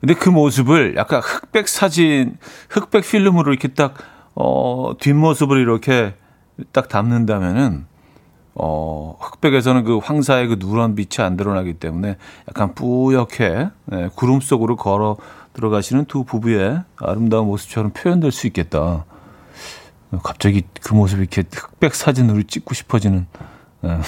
근데 0.00 0.14
그 0.14 0.28
모습을 0.28 0.96
약간 0.96 1.20
흑백 1.20 1.68
사진, 1.68 2.36
흑백 2.68 3.04
필름으로 3.04 3.52
이렇게 3.52 3.68
딱, 3.68 3.94
어, 4.34 4.94
뒷모습을 4.98 5.58
이렇게 5.58 6.16
딱 6.72 6.88
담는다면은, 6.88 7.86
어, 8.54 9.16
흑백에서는 9.20 9.84
그 9.84 9.98
황사의 9.98 10.48
그 10.48 10.56
누런 10.58 10.96
빛이 10.96 11.24
안 11.24 11.36
드러나기 11.36 11.74
때문에 11.74 12.16
약간 12.48 12.74
뿌옇게, 12.74 13.68
예, 13.92 14.10
구름 14.16 14.40
속으로 14.40 14.74
걸어 14.74 15.16
들어가시는 15.52 16.06
두 16.06 16.24
부부의 16.24 16.82
아름다운 16.96 17.46
모습처럼 17.46 17.92
표현될 17.92 18.32
수 18.32 18.48
있겠다. 18.48 19.04
갑자기 20.24 20.62
그 20.82 20.94
모습이 20.94 21.20
이렇게 21.20 21.44
흑백 21.54 21.94
사진으로 21.94 22.42
찍고 22.42 22.74
싶어지는, 22.74 23.26
예. 23.84 24.00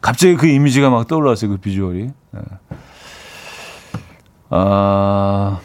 갑자기 0.00 0.36
그 0.36 0.46
이미지가 0.46 0.88
막 0.88 1.06
떠올랐어요, 1.06 1.50
그 1.50 1.56
비주얼이. 1.58 2.10
예. 2.36 2.40
아, 4.50 5.60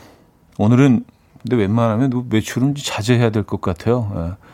오늘은, 0.57 1.03
근데 1.41 1.55
웬만하면 1.55 2.25
매출은 2.29 2.75
자제해야 2.75 3.29
될 3.29 3.43
것 3.43 3.61
같아요. 3.61 4.11
예. 4.15 4.47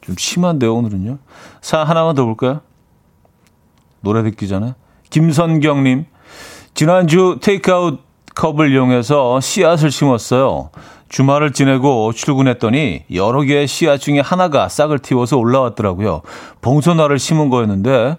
좀 0.00 0.16
심한데요, 0.16 0.74
오늘은요. 0.74 1.18
사 1.60 1.82
하나만 1.82 2.14
더 2.14 2.24
볼까요? 2.24 2.60
노래 4.00 4.22
듣기 4.22 4.48
전에. 4.48 4.74
김선경님, 5.10 6.04
지난주 6.74 7.38
테이크아웃 7.40 8.00
컵을 8.34 8.72
이용해서 8.72 9.40
씨앗을 9.40 9.90
심었어요. 9.90 10.70
주말을 11.08 11.52
지내고 11.52 12.12
출근했더니 12.12 13.04
여러 13.14 13.42
개의 13.42 13.68
씨앗 13.68 14.00
중에 14.00 14.18
하나가 14.20 14.68
싹을 14.68 14.98
틔워서 14.98 15.38
올라왔더라고요. 15.38 16.22
봉선화를 16.60 17.18
심은 17.20 17.48
거였는데 17.50 18.18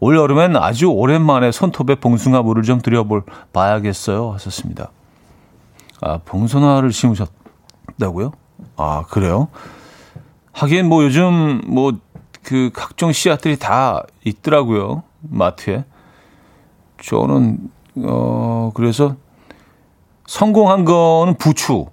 올 0.00 0.16
여름엔 0.16 0.56
아주 0.56 0.86
오랜만에 0.86 1.52
손톱에 1.52 1.96
봉숭아 1.96 2.42
물을 2.42 2.62
좀 2.62 2.80
들여볼 2.80 3.22
봐야겠어요. 3.52 4.32
하셨습니다. 4.32 4.90
아, 6.00 6.18
봉숭아를 6.24 6.92
심으셨다고요? 6.92 8.32
아, 8.76 9.04
그래요? 9.08 9.48
하긴 10.52 10.88
뭐 10.88 11.04
요즘 11.04 11.60
뭐 11.66 11.92
그 12.44 12.70
각종 12.72 13.10
씨앗들이 13.10 13.58
다 13.58 14.02
있더라고요. 14.24 15.02
마트에. 15.22 15.84
저는, 17.02 17.58
어, 18.04 18.70
그래서 18.74 19.16
성공한 20.26 20.84
거는 20.84 21.36
부추. 21.38 21.86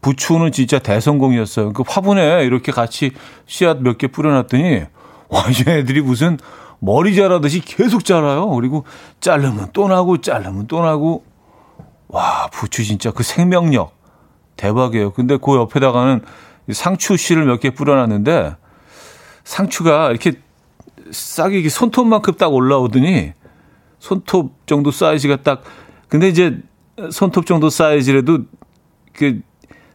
부추는 0.00 0.52
진짜 0.52 0.78
대성공이었어요. 0.78 1.72
그 1.72 1.82
화분에 1.86 2.44
이렇게 2.44 2.70
같이 2.72 3.10
씨앗 3.46 3.82
몇 3.82 3.98
개 3.98 4.06
뿌려놨더니, 4.06 4.82
와, 5.28 5.42
얘들이 5.66 6.00
무슨 6.00 6.38
머리 6.80 7.14
자라듯이 7.14 7.60
계속 7.60 8.04
자라요. 8.04 8.48
그리고 8.50 8.84
자르면 9.20 9.70
또 9.72 9.88
나고 9.88 10.20
자르면 10.20 10.66
또 10.66 10.80
나고 10.84 11.24
와 12.08 12.48
부추 12.52 12.84
진짜 12.84 13.10
그 13.10 13.22
생명력 13.22 13.96
대박이에요. 14.56 15.12
근데 15.12 15.36
그 15.36 15.56
옆에다가는 15.56 16.22
상추 16.72 17.16
씨를 17.16 17.44
몇 17.46 17.60
개 17.60 17.70
뿌려놨는데 17.70 18.56
상추가 19.44 20.10
이렇게 20.10 20.32
싹이 21.10 21.54
이렇게 21.54 21.68
손톱만큼 21.68 22.34
딱 22.34 22.52
올라오더니 22.52 23.32
손톱 23.98 24.66
정도 24.66 24.90
사이즈가 24.90 25.36
딱 25.36 25.62
근데 26.08 26.28
이제 26.28 26.58
손톱 27.10 27.46
정도 27.46 27.70
사이즈라도 27.70 28.40
그 29.12 29.40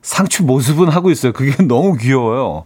상추 0.01 0.43
모습은 0.43 0.89
하고 0.89 1.11
있어요. 1.11 1.31
그게 1.33 1.55
너무 1.63 1.95
귀여워요. 1.95 2.65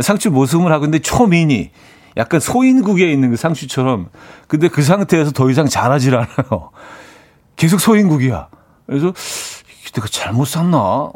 상추 0.00 0.30
모습을 0.30 0.72
하고 0.72 0.84
있는데 0.84 1.00
초미니 1.00 1.70
약간 2.16 2.40
소인국에 2.40 3.10
있는 3.12 3.30
그 3.30 3.36
상추처럼. 3.36 4.08
근데 4.46 4.68
그 4.68 4.82
상태에서 4.82 5.32
더 5.32 5.50
이상 5.50 5.66
자라질 5.66 6.14
않아요. 6.16 6.70
계속 7.56 7.80
소인국이야. 7.80 8.48
그래서 8.86 9.12
내가 9.94 10.06
잘못 10.08 10.46
샀나? 10.46 11.10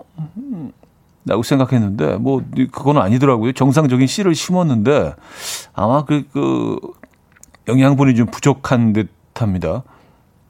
라고 1.25 1.43
생각했는데, 1.43 2.17
뭐, 2.17 2.43
그건 2.73 2.97
아니더라고요. 2.99 3.53
정상적인 3.53 4.07
씨를 4.07 4.35
심었는데, 4.35 5.15
아마 5.75 6.05
그, 6.05 6.25
그, 6.33 6.79
영양분이 7.67 8.15
좀 8.15 8.27
부족한 8.27 8.93
듯 8.95 9.11
합니다. 9.35 9.83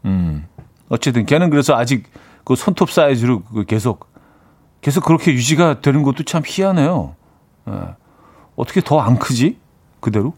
음. 0.04 0.46
어쨌든 0.88 1.26
걔는 1.26 1.50
그래서 1.50 1.74
아직 1.74 2.04
그 2.44 2.54
손톱 2.54 2.90
사이즈로 2.90 3.42
그 3.42 3.64
계속, 3.64 4.06
계속 4.80 5.04
그렇게 5.04 5.32
유지가 5.32 5.80
되는 5.80 6.02
것도 6.02 6.22
참 6.22 6.42
희한해요. 6.46 7.14
예. 7.68 7.72
어떻게 8.56 8.80
더 8.80 9.00
안 9.00 9.18
크지? 9.18 9.58
그대로? 10.08 10.34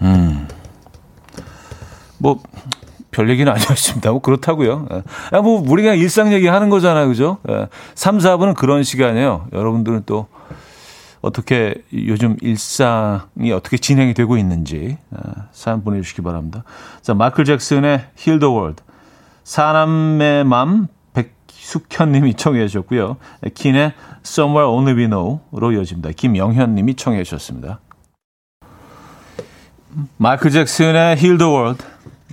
음. 0.00 0.48
뭐, 2.18 2.40
별 3.10 3.28
얘기는 3.28 3.50
아니었습니다. 3.50 4.10
뭐, 4.12 4.20
그렇다고요. 4.20 4.88
예. 4.92 5.38
뭐, 5.40 5.62
우리가 5.66 5.94
일상 5.94 6.32
얘기 6.32 6.46
하는 6.46 6.70
거잖아요. 6.70 7.08
그죠? 7.08 7.38
3, 7.94 8.16
예. 8.16 8.18
4분은 8.18 8.54
그런 8.54 8.82
시간이에요. 8.82 9.48
여러분들은 9.52 10.04
또 10.06 10.28
어떻게 11.22 11.74
요즘 11.92 12.36
일상이 12.40 13.52
어떻게 13.54 13.78
진행이 13.78 14.12
되고 14.12 14.36
있는지 14.36 14.98
예, 14.98 15.18
사연 15.52 15.84
보내주시기 15.84 16.20
바랍니다. 16.20 16.64
자, 17.00 17.14
마이클 17.14 17.44
잭슨의 17.44 18.06
the 18.16 18.38
World. 18.40 18.82
사람의 19.44 20.44
맘 20.44 20.88
백숙현님이 21.14 22.34
청해 22.34 22.66
주셨고요. 22.66 23.16
킨의 23.54 23.92
Somewhere 24.24 24.68
Only 24.68 24.98
We 24.98 25.08
Know로 25.08 25.72
이어집니다. 25.72 26.10
김영현님이 26.10 26.96
청해 26.96 27.22
주셨습니다. 27.22 27.80
마이클 30.16 30.50
잭슨의 30.50 31.16
Heal 31.16 31.38
the 31.38 31.52
World, 31.52 31.84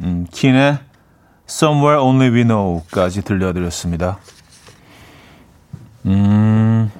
음, 0.03 0.26
킨의 0.32 0.80
Somewhere 1.47 2.01
Only 2.01 2.30
We 2.30 2.43
Know까지 2.43 3.24
들려드렸습니다. 3.24 4.20
음, 6.05 6.91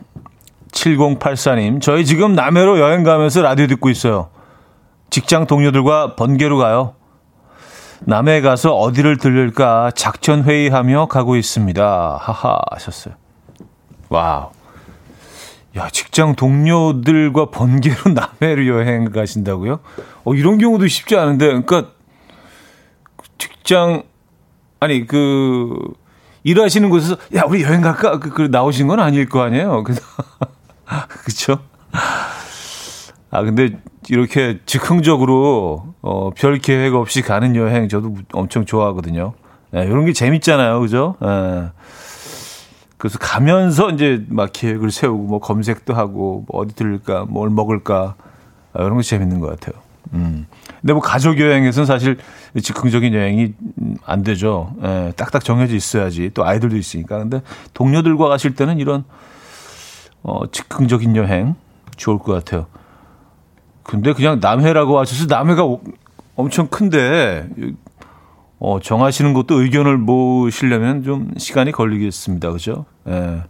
7084님, 0.72 1.82
저희 1.82 2.06
지금 2.06 2.36
남해로 2.36 2.80
여행 2.80 3.04
가면서 3.04 3.42
라디오 3.42 3.68
듣고 3.68 3.90
있어요. 3.90 4.30
직장 5.10 5.48
동료들과 5.48 6.16
번개로 6.16 6.58
가요. 6.58 6.96
남해 8.02 8.42
가서 8.42 8.76
어디를 8.76 9.18
들릴까 9.18 9.92
작전 9.96 10.44
회의하며 10.44 11.08
가고 11.08 11.36
있습니다. 11.36 12.18
하하 12.22 12.60
하셨어요. 12.72 13.16
Wow. 14.10 14.52
야, 15.76 15.90
직장 15.90 16.36
동료들과 16.36 17.52
번개로 17.52 18.12
남해로 18.42 18.68
여행 18.68 19.12
가신다고요? 19.12 19.80
어, 20.24 20.34
이런 20.34 20.58
경우도 20.58 20.88
쉽지 20.88 21.16
않은데, 21.16 21.48
그러니까 21.48 21.92
직장 23.38 24.04
아니 24.80 25.06
그 25.06 25.76
일하시는 26.44 26.90
곳에서 26.90 27.18
야 27.36 27.44
우리 27.48 27.64
여행 27.64 27.82
갈까 27.82 28.20
그, 28.20 28.30
그 28.30 28.42
나오신 28.44 28.88
건 28.88 29.00
아닐 29.00 29.28
거 29.28 29.42
아니에요. 29.42 29.84
그래서 29.84 30.02
그렇죠. 31.24 31.60
아 33.32 33.44
근데 33.44 33.80
이렇게 34.10 34.60
즉흥적으로 34.66 35.94
어, 36.02 36.32
별 36.32 36.58
계획 36.60 36.96
없이 36.96 37.22
가는 37.22 37.56
여행 37.56 37.88
저도 37.90 38.16
엄청 38.34 38.66
좋아하거든요. 38.66 39.34
예, 39.76 39.84
이런 39.84 40.06
게 40.06 40.14
재밌잖아요, 40.14 40.80
그죠? 40.80 41.16
예. 41.24 41.70
그래서 43.00 43.18
가면서 43.18 43.92
이제 43.92 44.26
막 44.28 44.50
계획을 44.52 44.92
세우고 44.92 45.24
뭐 45.24 45.40
검색도 45.40 45.94
하고 45.94 46.44
뭐 46.48 46.62
어디 46.62 46.76
들을까, 46.76 47.26
뭘 47.30 47.50
먹을까 47.50 48.16
아, 48.74 48.84
이런 48.84 48.96
거 48.96 49.02
재밌는 49.02 49.40
것 49.40 49.48
같아요. 49.48 49.82
음. 50.14 50.48
근데 50.82 50.92
뭐 50.92 51.02
가족 51.02 51.40
여행에서는 51.40 51.86
사실 51.86 52.18
즉흥적인 52.62 53.14
여행이 53.14 53.54
안 54.06 54.24
되죠. 54.24 54.74
예, 54.84 55.14
딱딱 55.16 55.46
정해져 55.46 55.76
있어야지. 55.76 56.32
또 56.34 56.46
아이들도 56.46 56.76
있으니까. 56.76 57.20
근데 57.20 57.42
동료들과 57.74 58.28
가실 58.28 58.54
때는 58.54 58.80
이런 58.80 59.06
어, 60.22 60.42
즉흥적인 60.52 61.16
여행 61.16 61.56
좋을 61.96 62.20
것 62.20 62.34
같아요. 62.34 62.68
근데 63.84 64.12
그냥 64.12 64.40
남해라고 64.42 65.00
하셔서 65.00 65.26
남해가 65.28 65.64
엄청 66.36 66.68
큰데 66.68 67.48
어, 68.60 68.80
정하시는 68.80 69.34
것도 69.34 69.62
의견을 69.62 69.98
모으시려면 69.98 71.04
좀 71.04 71.32
시간이 71.38 71.72
걸리겠습니다. 71.72 72.52
그죠? 72.52 72.86
예. 73.08 73.44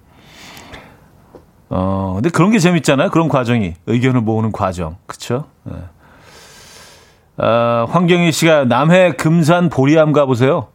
어, 1.70 2.14
근데 2.16 2.30
그런 2.30 2.52
게 2.52 2.60
재밌잖아요. 2.60 3.10
그런 3.10 3.28
과정이. 3.28 3.74
의견을 3.88 4.22
모으는 4.22 4.52
과정. 4.52 4.98
그쵸? 5.08 5.46
예. 5.70 7.44
어, 7.44 7.86
황경희 7.90 8.32
씨가 8.32 8.66
남해 8.66 9.14
금산 9.14 9.70
보리암 9.70 10.12
가보세요. 10.12 10.68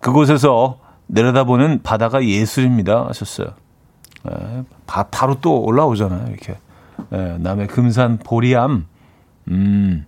그곳에서 0.00 0.78
내려다보는 1.06 1.82
바다가 1.82 2.24
예술입니다. 2.24 3.06
하셨어요. 3.08 3.48
예, 4.30 4.64
바, 4.86 5.04
바로 5.04 5.40
또 5.40 5.62
올라오잖아요. 5.62 6.28
이렇게. 6.28 6.56
예, 7.12 7.36
남해 7.38 7.66
금산 7.66 8.18
보리암. 8.18 8.86
음, 9.48 10.06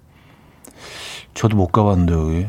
저도 1.34 1.56
못 1.56 1.68
가봤는데, 1.68 2.12
여기. 2.12 2.46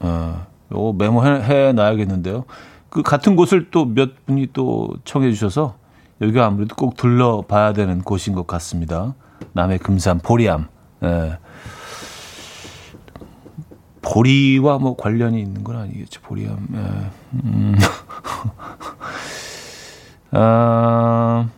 어, 0.00 0.46
요거 0.74 0.94
메모해 0.98 1.72
놔야겠는데요. 1.72 2.44
그 2.90 3.02
같은 3.02 3.36
곳을 3.36 3.70
또 3.70 3.84
몇 3.86 4.26
분이 4.26 4.48
또 4.52 4.90
청해 5.04 5.30
주셔서 5.32 5.76
여기가 6.20 6.46
아무래도 6.46 6.74
꼭 6.76 6.96
둘러봐야 6.96 7.72
되는 7.72 8.02
곳인 8.02 8.34
것 8.34 8.46
같습니다. 8.46 9.14
남해 9.52 9.78
금산 9.78 10.18
보리암. 10.20 10.68
예. 11.02 11.38
보리와 14.02 14.78
뭐 14.78 14.96
관련이 14.96 15.40
있는 15.40 15.64
건 15.64 15.76
아니겠죠. 15.76 16.20
보리암. 16.22 16.68
예. 16.74 16.78
음. 17.44 17.74
아, 20.32 21.48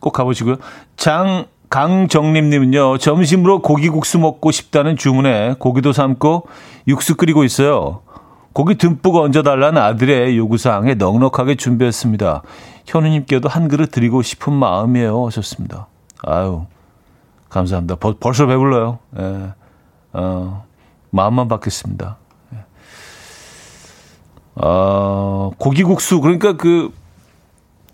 꼭 0.00 0.12
가보시고요. 0.12 0.56
장 0.96 1.46
강정림님은요, 1.70 2.98
점심으로 2.98 3.60
고기국수 3.62 4.18
먹고 4.18 4.50
싶다는 4.50 4.96
주문에 4.96 5.56
고기도 5.58 5.92
삶고 5.92 6.46
육수 6.86 7.16
끓이고 7.16 7.42
있어요. 7.44 8.02
고기 8.54 8.76
듬뿍 8.76 9.16
얹어달라는 9.16 9.82
아들의 9.82 10.38
요구사항에 10.38 10.94
넉넉하게 10.94 11.56
준비했습니다. 11.56 12.42
현우님께도 12.86 13.48
한 13.48 13.66
그릇 13.66 13.90
드리고 13.90 14.22
싶은 14.22 14.52
마음이에요. 14.52 15.26
하셨습니다. 15.26 15.88
아유, 16.22 16.64
감사합니다. 17.48 17.96
벌, 17.96 18.14
벌써 18.18 18.46
배불러요. 18.46 19.00
예. 19.18 19.52
어, 20.12 20.64
마음만 21.10 21.48
받겠습니다. 21.48 22.16
예. 22.54 22.58
어, 24.54 25.50
고기국수, 25.58 26.20
그러니까 26.20 26.56
그, 26.56 26.92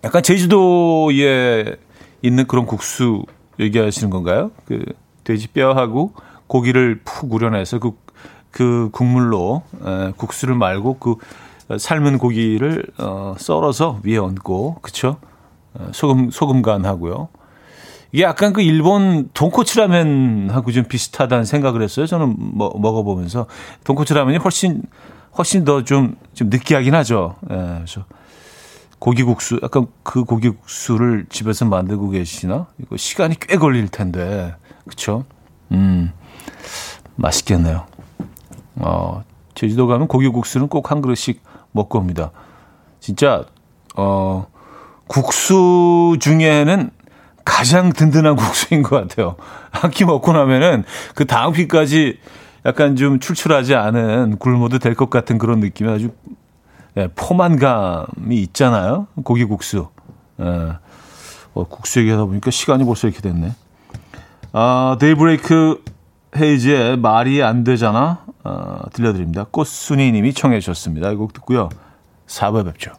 약간 0.04 0.22
제주도에 0.22 1.76
있는 2.20 2.46
그런 2.46 2.66
국수 2.66 3.24
얘기하시는 3.58 4.10
건가요? 4.10 4.50
그 4.66 4.84
돼지 5.24 5.48
뼈하고 5.48 6.12
고기를 6.48 7.00
푹 7.02 7.32
우려내서 7.32 7.78
그, 7.78 7.92
그 8.50 8.88
국물로 8.92 9.62
에, 9.84 10.12
국수를 10.16 10.54
말고 10.54 10.98
그 10.98 11.16
삶은 11.78 12.18
고기를 12.18 12.84
어, 12.98 13.34
썰어서 13.38 14.00
위에 14.02 14.16
얹고 14.16 14.78
그쵸? 14.82 15.16
어, 15.74 15.88
소금 15.92 16.30
소금 16.30 16.62
간 16.62 16.84
하고요. 16.84 17.28
이게 18.12 18.24
약간 18.24 18.52
그 18.52 18.60
일본 18.60 19.30
돈코츠 19.34 19.78
라면하고 19.78 20.72
좀 20.72 20.84
비슷하다는 20.84 21.44
생각을 21.44 21.82
했어요. 21.82 22.06
저는 22.06 22.34
뭐, 22.38 22.76
먹어보면서 22.76 23.46
돈코츠 23.84 24.14
라면이 24.14 24.38
훨씬 24.38 24.82
훨씬 25.38 25.64
더좀좀 25.64 26.50
느끼하긴 26.50 26.94
하죠. 26.96 27.36
예, 27.50 27.54
그래서 27.54 28.04
고기국수, 28.98 29.60
약간 29.62 29.86
그 30.02 30.24
고기국수를 30.24 31.26
집에서 31.30 31.64
만들고 31.64 32.10
계시나? 32.10 32.66
이거 32.78 32.96
시간이 32.96 33.36
꽤 33.40 33.56
걸릴 33.56 33.88
텐데, 33.88 34.54
그쵸? 34.86 35.24
음, 35.72 36.12
맛있겠네요. 37.16 37.86
어, 38.82 39.22
제주도 39.54 39.86
가면 39.86 40.08
고기국수는 40.08 40.68
꼭 40.68 40.90
한 40.90 41.00
그릇씩 41.02 41.42
먹고 41.72 41.98
옵니다. 41.98 42.30
진짜, 43.00 43.44
어, 43.96 44.46
국수 45.06 46.16
중에는 46.20 46.90
가장 47.44 47.92
든든한 47.92 48.36
국수인 48.36 48.82
것 48.82 48.96
같아요. 49.00 49.36
한 49.70 49.90
끼 49.90 50.04
먹고 50.04 50.32
나면은 50.32 50.84
그 51.14 51.26
다음 51.26 51.52
끼까지 51.52 52.18
약간 52.66 52.94
좀 52.96 53.18
출출하지 53.20 53.74
않은 53.74 54.36
굶어도 54.38 54.78
될 54.78 54.94
것 54.94 55.10
같은 55.10 55.38
그런 55.38 55.60
느낌이 55.60 55.90
아주 55.90 56.10
예, 56.96 57.08
포만감이 57.14 58.36
있잖아요. 58.42 59.06
고기 59.24 59.44
국수. 59.44 59.88
예. 60.40 60.44
어, 61.54 61.64
국수 61.68 62.00
얘기하다 62.00 62.24
보니까 62.26 62.50
시간이 62.50 62.84
벌써 62.84 63.08
이렇게 63.08 63.22
됐네. 63.22 63.52
아, 64.52 64.96
데이브레이크 65.00 65.82
헤이즈의 66.36 66.96
말이 66.98 67.42
안 67.42 67.64
되잖아. 67.64 68.24
어, 68.44 68.80
들려드립니다. 68.92 69.44
꽃순이 69.50 70.12
님이 70.12 70.32
청해 70.32 70.60
주셨습니다. 70.60 71.10
이 71.12 71.16
곡 71.16 71.32
듣고요. 71.32 71.68
4부에 72.26 72.64
뵙죠. 72.64 72.92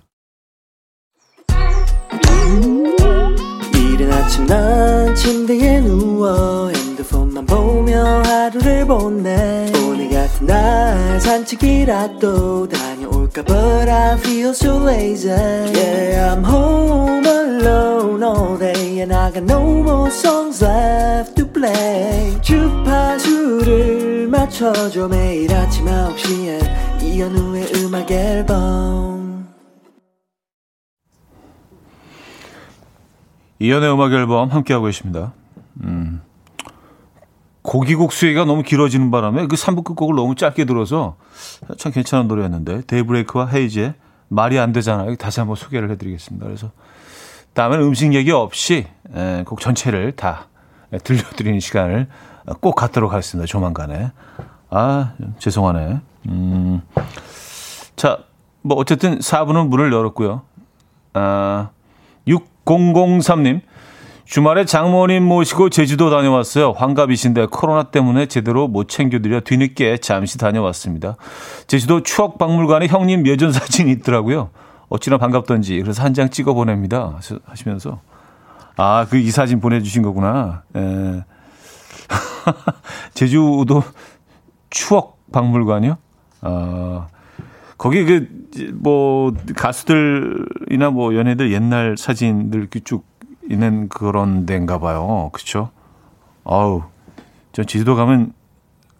이른 3.73 4.11
아침 4.11 4.45
난 4.45 5.13
침대에 5.15 5.81
누워 5.81 6.69
핸드폰만 6.69 7.45
보며 7.45 8.21
하루를 8.23 8.85
보내 8.85 9.71
오늘 9.87 10.09
같은 10.09 10.47
날 10.47 11.19
산책이라도 11.19 12.67
다 12.69 12.90
볼까 13.31 13.43
But 13.43 13.89
I 13.89 14.17
feel 14.17 14.53
so 14.53 14.77
lazy 14.77 15.29
Yeah 15.29 16.33
I'm 16.33 16.43
home 16.43 17.25
alone 17.25 18.23
all 18.23 18.57
day 18.57 18.99
And 18.99 19.13
I 19.13 19.31
got 19.31 19.43
no 19.43 19.81
more 19.81 20.09
songs 20.11 20.63
left 20.63 21.35
to 21.35 21.47
play 21.47 22.39
주파수를 22.41 24.27
맞춰줘 24.27 25.07
매일 25.07 25.53
아침 25.53 25.85
9시에 25.85 27.01
이현우의 27.01 27.71
음악 27.77 28.11
앨범 28.11 29.47
이현우의 33.59 33.93
음악 33.93 34.11
앨범 34.11 34.49
함께하고 34.49 34.85
계십니다 34.85 35.33
음. 35.83 36.21
고기국수 37.63 38.25
얘기가 38.27 38.45
너무 38.45 38.63
길어지는 38.63 39.11
바람에 39.11 39.47
그 39.47 39.55
3부 39.55 39.83
끝곡을 39.83 40.15
너무 40.15 40.35
짧게 40.35 40.65
들어서 40.65 41.15
참 41.77 41.91
괜찮은 41.91 42.27
노래였는데 42.27 42.81
데이브레이크와 42.87 43.47
헤이즈의 43.47 43.93
말이 44.29 44.57
안 44.59 44.71
되잖아 44.71 45.05
요. 45.07 45.15
다시 45.15 45.39
한번 45.39 45.55
소개를 45.55 45.91
해드리겠습니다. 45.91 46.45
그래서 46.45 46.71
다음에는 47.53 47.85
음식 47.85 48.13
얘기 48.13 48.31
없이 48.31 48.87
곡 49.45 49.59
전체를 49.59 50.13
다 50.13 50.47
들려드리는 51.03 51.59
시간을 51.59 52.07
꼭 52.59 52.75
갖도록 52.75 53.11
하겠습니다. 53.11 53.45
조만간에. 53.45 54.11
아, 54.69 55.13
죄송하네. 55.37 55.99
음. 56.29 56.81
자, 57.95 58.19
뭐 58.61 58.77
어쨌든 58.77 59.19
4부는 59.19 59.67
문을 59.67 59.91
열었고요. 59.91 60.41
아, 61.13 61.69
6003님. 62.27 63.61
주말에 64.31 64.63
장모님 64.63 65.25
모시고 65.25 65.69
제주도 65.69 66.09
다녀왔어요. 66.09 66.71
환갑이신데 66.71 67.47
코로나 67.47 67.83
때문에 67.83 68.27
제대로 68.27 68.69
못 68.69 68.87
챙겨드려 68.87 69.41
뒤늦게 69.41 69.97
잠시 69.97 70.37
다녀왔습니다. 70.37 71.17
제주도 71.67 72.01
추억박물관에 72.01 72.87
형님 72.87 73.27
예전 73.27 73.51
사진이 73.51 73.91
있더라고요. 73.91 74.51
어찌나 74.87 75.17
반갑던지 75.17 75.81
그래서 75.81 76.01
한 76.01 76.13
장 76.13 76.29
찍어 76.29 76.53
보냅니다. 76.53 77.19
하시면서 77.45 77.99
아 78.77 79.05
그 79.09 79.17
이 79.17 79.29
사진 79.31 79.59
보내주신 79.59 80.01
거구나. 80.01 80.63
에. 80.77 81.23
제주도 83.13 83.83
추억박물관이요? 84.69 85.97
아 86.41 87.07
거기 87.77 88.05
그 88.05 88.41
뭐 88.73 89.33
가수들이나 89.55 90.89
뭐 90.91 91.15
연예들 91.15 91.53
옛날 91.53 91.95
사진들 91.97 92.67
쭉 92.83 93.05
있는 93.49 93.89
그런 93.89 94.45
데인가 94.45 94.79
봐요. 94.79 95.29
그렇죠? 95.33 95.69
아우, 96.43 96.83
전 97.51 97.65
제주도 97.65 97.95
가면 97.95 98.33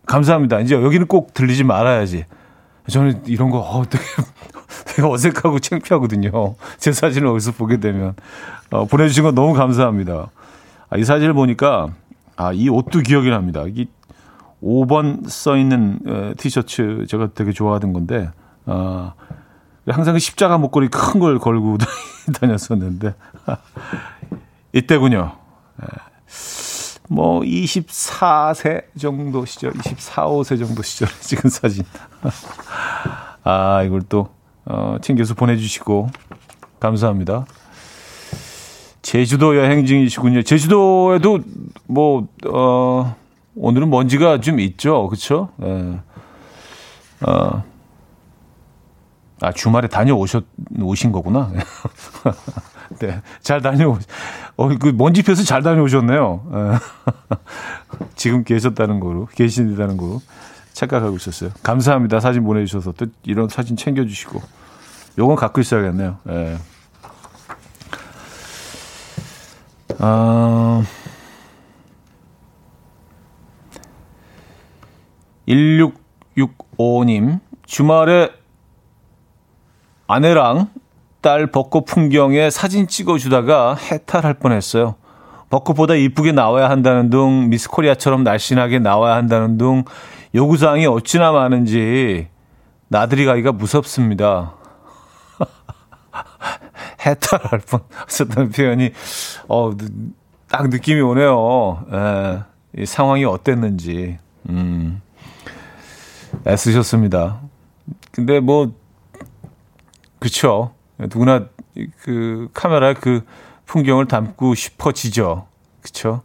감사합니다. 0.05 0.59
이제 0.59 0.75
여기는 0.75 1.07
꼭 1.07 1.33
들리지 1.33 1.63
말아야지. 1.63 2.25
저는 2.89 3.23
이런 3.27 3.49
거 3.49 3.59
어, 3.59 3.83
되게, 3.87 4.03
되게 4.87 5.07
어색하고 5.07 5.59
창피하거든요. 5.59 6.55
제 6.77 6.91
사진을 6.91 7.27
어디서 7.29 7.53
보게 7.53 7.79
되면 7.79 8.15
어, 8.71 8.85
보내주신 8.85 9.23
거 9.23 9.31
너무 9.31 9.53
감사합니다. 9.53 10.29
아, 10.89 10.97
이 10.97 11.03
사진을 11.03 11.33
보니까 11.33 11.89
아, 12.35 12.51
이 12.53 12.67
옷도 12.69 12.99
기억이 12.99 13.29
납니다. 13.29 13.63
이 13.67 13.87
5번 14.63 15.29
써 15.29 15.57
있는 15.57 15.99
어, 16.07 16.33
티셔츠 16.37 17.05
제가 17.07 17.29
되게 17.33 17.51
좋아하던 17.51 17.93
건데 17.93 18.29
아, 18.65 19.13
항상 19.87 20.13
그 20.13 20.19
십자가 20.19 20.57
목걸이 20.57 20.89
큰 20.89 21.19
걸 21.19 21.39
걸고 21.39 21.77
다녔었는데 22.39 23.13
이때군요. 24.73 25.35
예. 25.81 25.87
뭐 27.09 27.41
24세 27.41 28.83
정도 28.97 29.45
시절, 29.45 29.73
24, 29.75 30.27
5세 30.27 30.57
정도 30.59 30.81
시절 30.81 31.09
찍은 31.19 31.49
사진. 31.49 31.83
아, 33.43 33.83
이걸 33.83 34.01
또 34.03 34.29
어, 34.65 34.97
챙겨서 35.01 35.33
보내주시고 35.33 36.09
감사합니다. 36.79 37.45
제주도 39.01 39.57
여행 39.57 39.85
중이시군요. 39.85 40.43
제주도에도 40.43 41.39
뭐 41.87 42.27
어, 42.47 43.15
오늘은 43.55 43.89
먼지가 43.89 44.39
좀 44.39 44.59
있죠, 44.61 45.07
그렇죠? 45.07 45.49
예. 45.63 45.99
어, 47.27 47.63
아 49.41 49.51
주말에 49.51 49.87
다녀오셨 49.87 50.45
오신 50.79 51.11
거구나. 51.11 51.51
네, 52.99 53.21
잘 53.41 53.61
다녀오. 53.61 53.97
어, 54.57 54.67
그 54.77 54.93
먼지 54.95 55.23
펴서 55.23 55.43
잘 55.43 55.63
다녀오셨네요. 55.63 56.43
예. 56.53 57.35
지금 58.15 58.43
계셨다는 58.43 58.99
거로 58.99 59.27
계신다는 59.27 59.97
거로 59.97 60.21
착각하고 60.73 61.15
있었어요. 61.15 61.51
감사합니다. 61.63 62.19
사진 62.19 62.43
보내주셔서 62.43 62.93
또 62.93 63.05
이런 63.23 63.49
사진 63.49 63.75
챙겨주시고 63.75 64.41
요건 65.17 65.35
갖고 65.35 65.61
있어야겠네요. 65.61 66.17
예. 66.29 66.57
아. 69.99 70.83
1665님, 75.47 77.39
주말에 77.65 78.31
아내랑 80.07 80.69
딸 81.21 81.47
벚꽃 81.47 81.85
풍경에 81.85 82.49
사진 82.49 82.87
찍어주다가 82.87 83.75
해탈할 83.75 84.33
뻔했어요. 84.35 84.95
벚꽃보다 85.49 85.95
이쁘게 85.95 86.31
나와야 86.31 86.69
한다는 86.69 87.09
둥, 87.09 87.49
미스코리아처럼 87.49 88.23
날씬하게 88.23 88.79
나와야 88.79 89.15
한다는 89.15 89.57
둥, 89.57 89.83
요구사항이 90.33 90.87
어찌나 90.87 91.31
많은지 91.31 92.27
나들이 92.87 93.25
가기가 93.25 93.51
무섭습니다. 93.51 94.53
해탈할 97.05 97.59
뻔 97.69 97.81
하셨다는 97.89 98.49
표현이, 98.49 98.91
어, 99.47 99.71
딱 100.47 100.69
느낌이 100.69 101.01
오네요. 101.01 101.85
에, 101.91 102.81
이 102.81 102.85
상황이 102.85 103.25
어땠는지. 103.25 104.17
음, 104.49 105.01
애쓰셨습니다. 106.47 107.41
근데 108.11 108.39
뭐, 108.39 108.73
그쵸. 110.19 110.73
누구나 111.03 111.47
그 112.01 112.49
카메라에 112.53 112.93
그 112.93 113.23
풍경을 113.65 114.07
담고 114.07 114.55
싶어지죠. 114.55 115.47
그쵸? 115.81 116.21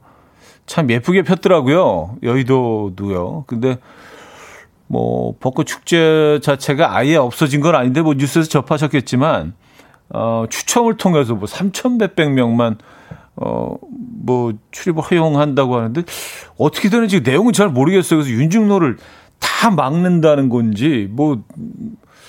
참 0.66 0.90
예쁘게 0.90 1.22
폈더라고요. 1.22 2.16
여의도도요. 2.22 3.44
근데 3.46 3.78
뭐 4.88 5.34
벚꽃 5.40 5.66
축제 5.66 6.38
자체가 6.42 6.96
아예 6.96 7.16
없어진 7.16 7.60
건 7.60 7.74
아닌데 7.74 8.02
뭐 8.02 8.14
뉴스에서 8.14 8.48
접하셨겠지만 8.48 9.54
어 10.10 10.44
추첨을 10.48 10.96
통해서 10.96 11.34
뭐 11.34 11.46
3천 11.48 11.98
몇백 11.98 12.32
명만 12.32 12.78
어뭐 13.36 14.54
출입을 14.70 15.02
허용한다고 15.02 15.76
하는데 15.76 16.02
어떻게 16.56 16.88
되는지 16.88 17.20
내용은 17.20 17.52
잘 17.52 17.68
모르겠어요. 17.68 18.20
그래서 18.20 18.30
윤중로를 18.30 18.98
다 19.38 19.70
막는다는 19.70 20.48
건지 20.48 21.08
뭐 21.10 21.42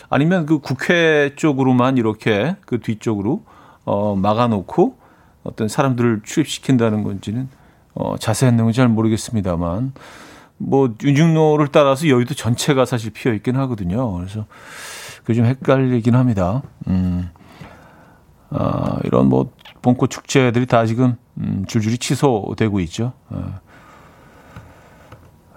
아니면 0.09 0.45
그 0.45 0.59
국회 0.59 1.33
쪽으로만 1.35 1.97
이렇게 1.97 2.55
그 2.65 2.79
뒤쪽으로 2.79 3.43
어 3.85 4.15
막아놓고 4.15 4.97
어떤 5.43 5.67
사람들을 5.67 6.21
출입시킨다는 6.23 7.03
건지는 7.03 7.49
어 7.93 8.17
자세한 8.17 8.55
내용은 8.55 8.73
잘 8.73 8.87
모르겠습니다만 8.87 9.93
뭐 10.57 10.93
윤중로를 11.01 11.69
따라서 11.69 12.07
여의도 12.07 12.33
전체가 12.33 12.85
사실 12.85 13.11
피어 13.11 13.33
있긴 13.33 13.55
하거든요. 13.57 14.11
그래서 14.13 14.45
그게 15.19 15.33
좀 15.35 15.45
헷갈리긴 15.45 16.15
합니다. 16.15 16.61
음. 16.87 17.29
아, 18.49 18.97
이런 19.03 19.27
뭐 19.27 19.51
봄꽃 19.81 20.09
축제들이 20.09 20.65
다 20.65 20.85
지금 20.85 21.17
음, 21.37 21.65
줄줄이 21.67 21.97
취소되고 21.97 22.79
있죠. 22.81 23.13
어. 23.29 23.59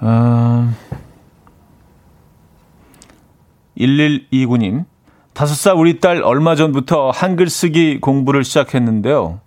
음. 0.03 0.75
1129님, 3.79 4.85
다섯 5.33 5.55
살 5.55 5.75
우리 5.75 6.01
딸 6.01 6.23
얼마 6.23 6.55
전부터 6.55 7.11
한글 7.11 7.49
쓰기 7.49 8.01
공부를 8.01 8.45
시작했는데요. 8.45 9.41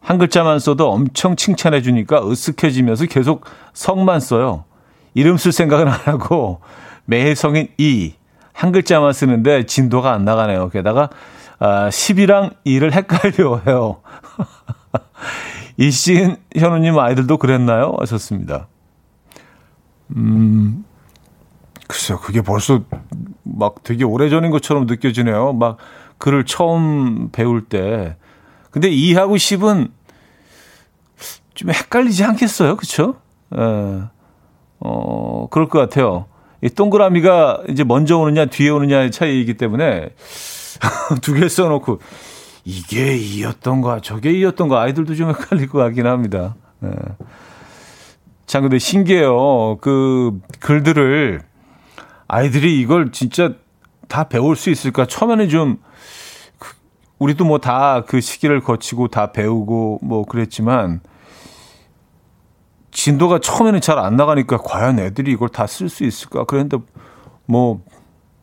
한 0.00 0.18
글자만 0.18 0.58
써도 0.58 0.90
엄청 0.90 1.34
칭찬해 1.34 1.80
주니까 1.80 2.20
으쓱해지면서 2.20 3.08
계속 3.08 3.44
성만 3.72 4.20
써요. 4.20 4.64
이름 5.14 5.36
쓸 5.38 5.50
생각은 5.52 5.88
안 5.88 5.94
하고 5.94 6.60
매일 7.06 7.34
성인 7.34 7.68
이, 7.78 8.14
한 8.52 8.70
글자만 8.70 9.12
쓰는데 9.12 9.64
진도가 9.66 10.12
안 10.12 10.24
나가네요. 10.24 10.68
게다가 10.68 11.08
아, 11.58 11.88
10이랑 11.88 12.56
2를 12.66 12.92
헷갈려 12.92 13.60
해요. 13.66 14.02
이신 15.78 16.36
현우님 16.54 16.98
아이들도 16.98 17.38
그랬나요? 17.38 17.96
하셨습니다. 17.98 18.68
음, 20.16 20.83
글쎄요, 22.04 22.18
그게 22.20 22.42
벌써 22.42 22.82
막 23.44 23.82
되게 23.82 24.04
오래전인 24.04 24.50
것처럼 24.50 24.84
느껴지네요. 24.84 25.54
막 25.54 25.78
글을 26.18 26.44
처음 26.44 27.30
배울 27.32 27.64
때. 27.64 28.16
근데 28.70 28.90
2하고 28.90 29.36
10은 29.36 29.90
좀 31.54 31.70
헷갈리지 31.70 32.24
않겠어요? 32.24 32.76
그쵸? 32.76 33.14
예. 33.56 34.02
어, 34.80 35.48
그럴 35.50 35.68
것 35.68 35.78
같아요. 35.78 36.26
이 36.60 36.68
동그라미가 36.68 37.62
이제 37.70 37.84
먼저 37.84 38.18
오느냐, 38.18 38.46
뒤에 38.46 38.68
오느냐의 38.68 39.10
차이이기 39.10 39.54
때문에 39.54 40.10
두 41.22 41.34
개 41.34 41.48
써놓고 41.48 42.00
이게 42.66 43.16
이었던가, 43.16 44.00
저게 44.00 44.32
이었던가 44.32 44.82
아이들도 44.82 45.14
좀 45.14 45.30
헷갈릴 45.30 45.70
것 45.70 45.78
같긴 45.78 46.06
합니다. 46.06 46.54
예. 46.84 46.90
참, 48.46 48.62
근데 48.62 48.78
신기해요. 48.78 49.78
그 49.80 50.38
글들을 50.60 51.53
아이들이 52.34 52.80
이걸 52.80 53.12
진짜 53.12 53.52
다 54.08 54.24
배울 54.24 54.56
수 54.56 54.68
있을까? 54.70 55.06
처음에는 55.06 55.48
좀 55.48 55.78
그, 56.58 56.74
우리도 57.20 57.44
뭐 57.44 57.58
다 57.58 58.02
그 58.06 58.20
시기를 58.20 58.60
거치고 58.60 59.08
다 59.08 59.30
배우고 59.32 60.00
뭐 60.02 60.24
그랬지만 60.24 61.00
진도가 62.90 63.38
처음에는 63.40 63.80
잘 63.80 63.98
안 63.98 64.16
나가니까 64.16 64.58
과연 64.58 64.98
애들이 64.98 65.32
이걸 65.32 65.48
다 65.48 65.64
쓸 65.66 65.88
수 65.88 66.04
있을까? 66.04 66.44
그런데 66.44 66.78
뭐 67.46 67.82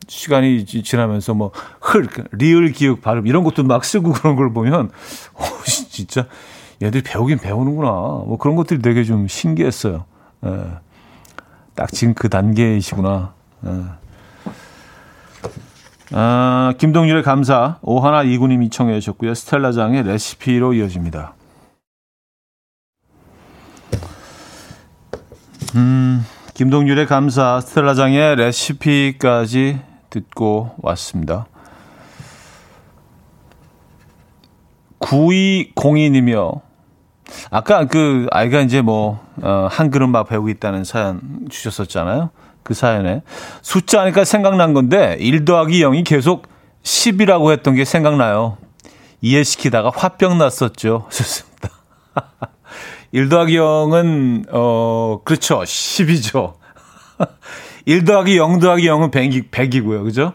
시간이 0.08 0.64
지나면서 0.64 1.34
뭐 1.34 1.52
흘, 1.80 2.06
리을 2.32 2.72
기억 2.72 3.02
발음 3.02 3.26
이런 3.26 3.44
것도 3.44 3.62
막 3.62 3.84
쓰고 3.84 4.12
그런 4.14 4.36
걸 4.36 4.52
보면 4.54 4.90
어, 5.34 5.44
진짜 5.66 6.26
얘들이 6.82 7.02
배우긴 7.02 7.38
배우는구나. 7.38 7.90
뭐 7.90 8.38
그런 8.38 8.56
것들이 8.56 8.80
되게 8.80 9.04
좀 9.04 9.28
신기했어요. 9.28 10.04
예. 10.46 10.64
딱 11.74 11.92
지금 11.92 12.14
그 12.14 12.28
단계이시구나. 12.28 13.34
어. 13.62 14.02
아, 16.14 16.74
김동률의 16.76 17.22
감사 17.22 17.78
오하나 17.80 18.22
이구님이 18.22 18.68
청해 18.70 19.00
주셨고요. 19.00 19.34
스텔라장의 19.34 20.02
레시피로 20.02 20.74
이어집니다. 20.74 21.34
음, 25.74 26.26
김동률의 26.52 27.06
감사 27.06 27.60
스텔라장의 27.60 28.36
레시피까지 28.36 29.80
듣고 30.10 30.74
왔습니다. 30.82 31.46
9202님이요. 35.00 36.60
아까 37.50 37.86
그 37.86 38.26
아이가 38.30 38.60
이제 38.60 38.82
뭐, 38.82 39.24
어, 39.40 39.66
한 39.70 39.90
그릇 39.90 40.06
막 40.08 40.28
배우고 40.28 40.50
있다는 40.50 40.84
사연 40.84 41.46
주셨었잖아요. 41.48 42.30
그 42.62 42.74
사연에. 42.74 43.22
숫자 43.60 44.00
하니까 44.02 44.24
생각난 44.24 44.74
건데, 44.74 45.16
1 45.20 45.44
더하기 45.44 45.82
0이 45.82 46.04
계속 46.04 46.46
10이라고 46.82 47.52
했던 47.52 47.74
게 47.74 47.84
생각나요. 47.84 48.58
이해시키다가 49.20 49.90
화병 49.94 50.38
났었죠. 50.38 51.06
좋습니다. 51.10 51.70
1 53.12 53.28
더하기 53.28 53.56
0은, 53.56 54.46
어, 54.50 55.20
그렇죠. 55.24 55.60
10이죠. 55.60 56.54
1 57.84 58.04
더하기 58.06 58.36
0 58.36 58.58
더하기 58.58 58.86
0은 58.86 59.10
100이, 59.10 59.50
100이고요. 59.50 60.04
그죠? 60.04 60.32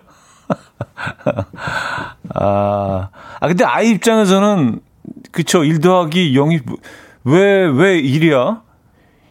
아, 2.34 3.10
아, 3.40 3.48
근데 3.48 3.66
아이 3.66 3.90
입장에서는, 3.92 4.80
그쵸. 5.32 5.64
1 5.64 5.80
더하기 5.82 6.34
0이 6.34 6.62
왜, 7.24 7.66
왜 7.66 8.02
1이야? 8.02 8.62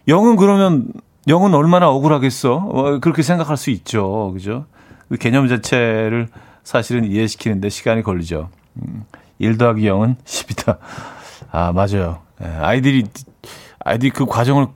0은 0.08 0.36
그러면, 0.36 0.88
0은 1.26 1.54
얼마나 1.54 1.88
억울하겠어? 1.88 2.54
어, 2.54 2.98
그렇게 3.00 3.22
생각할 3.22 3.56
수 3.56 3.70
있죠. 3.70 4.32
그죠? 4.32 4.66
그 5.08 5.16
개념 5.16 5.48
자체를 5.48 6.28
사실은 6.62 7.04
이해시키는데 7.04 7.68
시간이 7.68 8.02
걸리죠. 8.02 8.48
음, 8.76 9.04
1 9.38 9.58
더하기 9.58 9.82
0은 9.82 10.16
10이다. 10.24 10.78
아, 11.50 11.72
맞아요. 11.72 12.20
예, 12.42 12.46
아이들이, 12.46 13.04
아이들이 13.84 14.10
그 14.10 14.26
과정을 14.26 14.68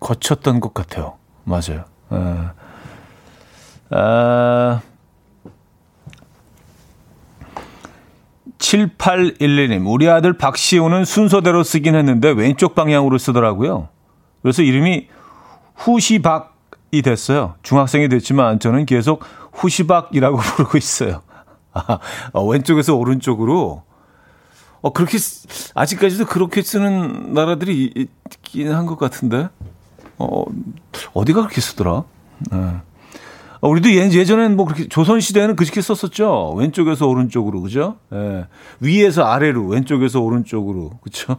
거쳤던 0.00 0.60
것 0.60 0.74
같아요. 0.74 1.14
맞아요. 1.44 1.84
예. 2.12 2.48
아, 3.90 4.80
7811님, 8.58 9.84
우리 9.86 10.08
아들 10.08 10.32
박시우는 10.32 11.04
순서대로 11.04 11.62
쓰긴 11.62 11.94
했는데 11.94 12.30
왼쪽 12.30 12.74
방향으로 12.74 13.18
쓰더라고요. 13.18 13.88
그래서 14.42 14.62
이름이 14.62 15.08
후시박이 15.76 17.02
됐어요. 17.02 17.54
중학생이 17.62 18.08
됐지만 18.08 18.58
저는 18.58 18.86
계속 18.86 19.22
후시박이라고 19.52 20.36
부르고 20.38 20.78
있어요. 20.78 21.22
아, 21.72 21.98
어, 22.32 22.44
왼쪽에서 22.46 22.94
오른쪽으로. 22.96 23.82
어, 24.82 24.92
그렇게, 24.92 25.18
아직까지도 25.74 26.26
그렇게 26.26 26.62
쓰는 26.62 27.32
나라들이 27.34 27.92
있긴 27.94 28.72
한 28.72 28.86
것 28.86 28.98
같은데. 28.98 29.48
어, 30.18 30.44
어디가 31.12 31.40
그렇게 31.42 31.60
쓰더라? 31.60 32.04
네. 32.50 32.76
어, 33.60 33.68
우리도 33.68 33.90
예, 33.90 34.24
전에는뭐 34.24 34.64
그렇게 34.66 34.88
조선 34.88 35.20
시대에는 35.20 35.56
그렇게 35.56 35.80
썼었죠. 35.80 36.54
왼쪽에서 36.56 37.06
오른쪽으로, 37.06 37.62
그죠? 37.62 37.96
예. 38.12 38.46
위에서 38.80 39.24
아래로, 39.24 39.66
왼쪽에서 39.66 40.20
오른쪽으로, 40.20 40.92
그죠? 41.02 41.36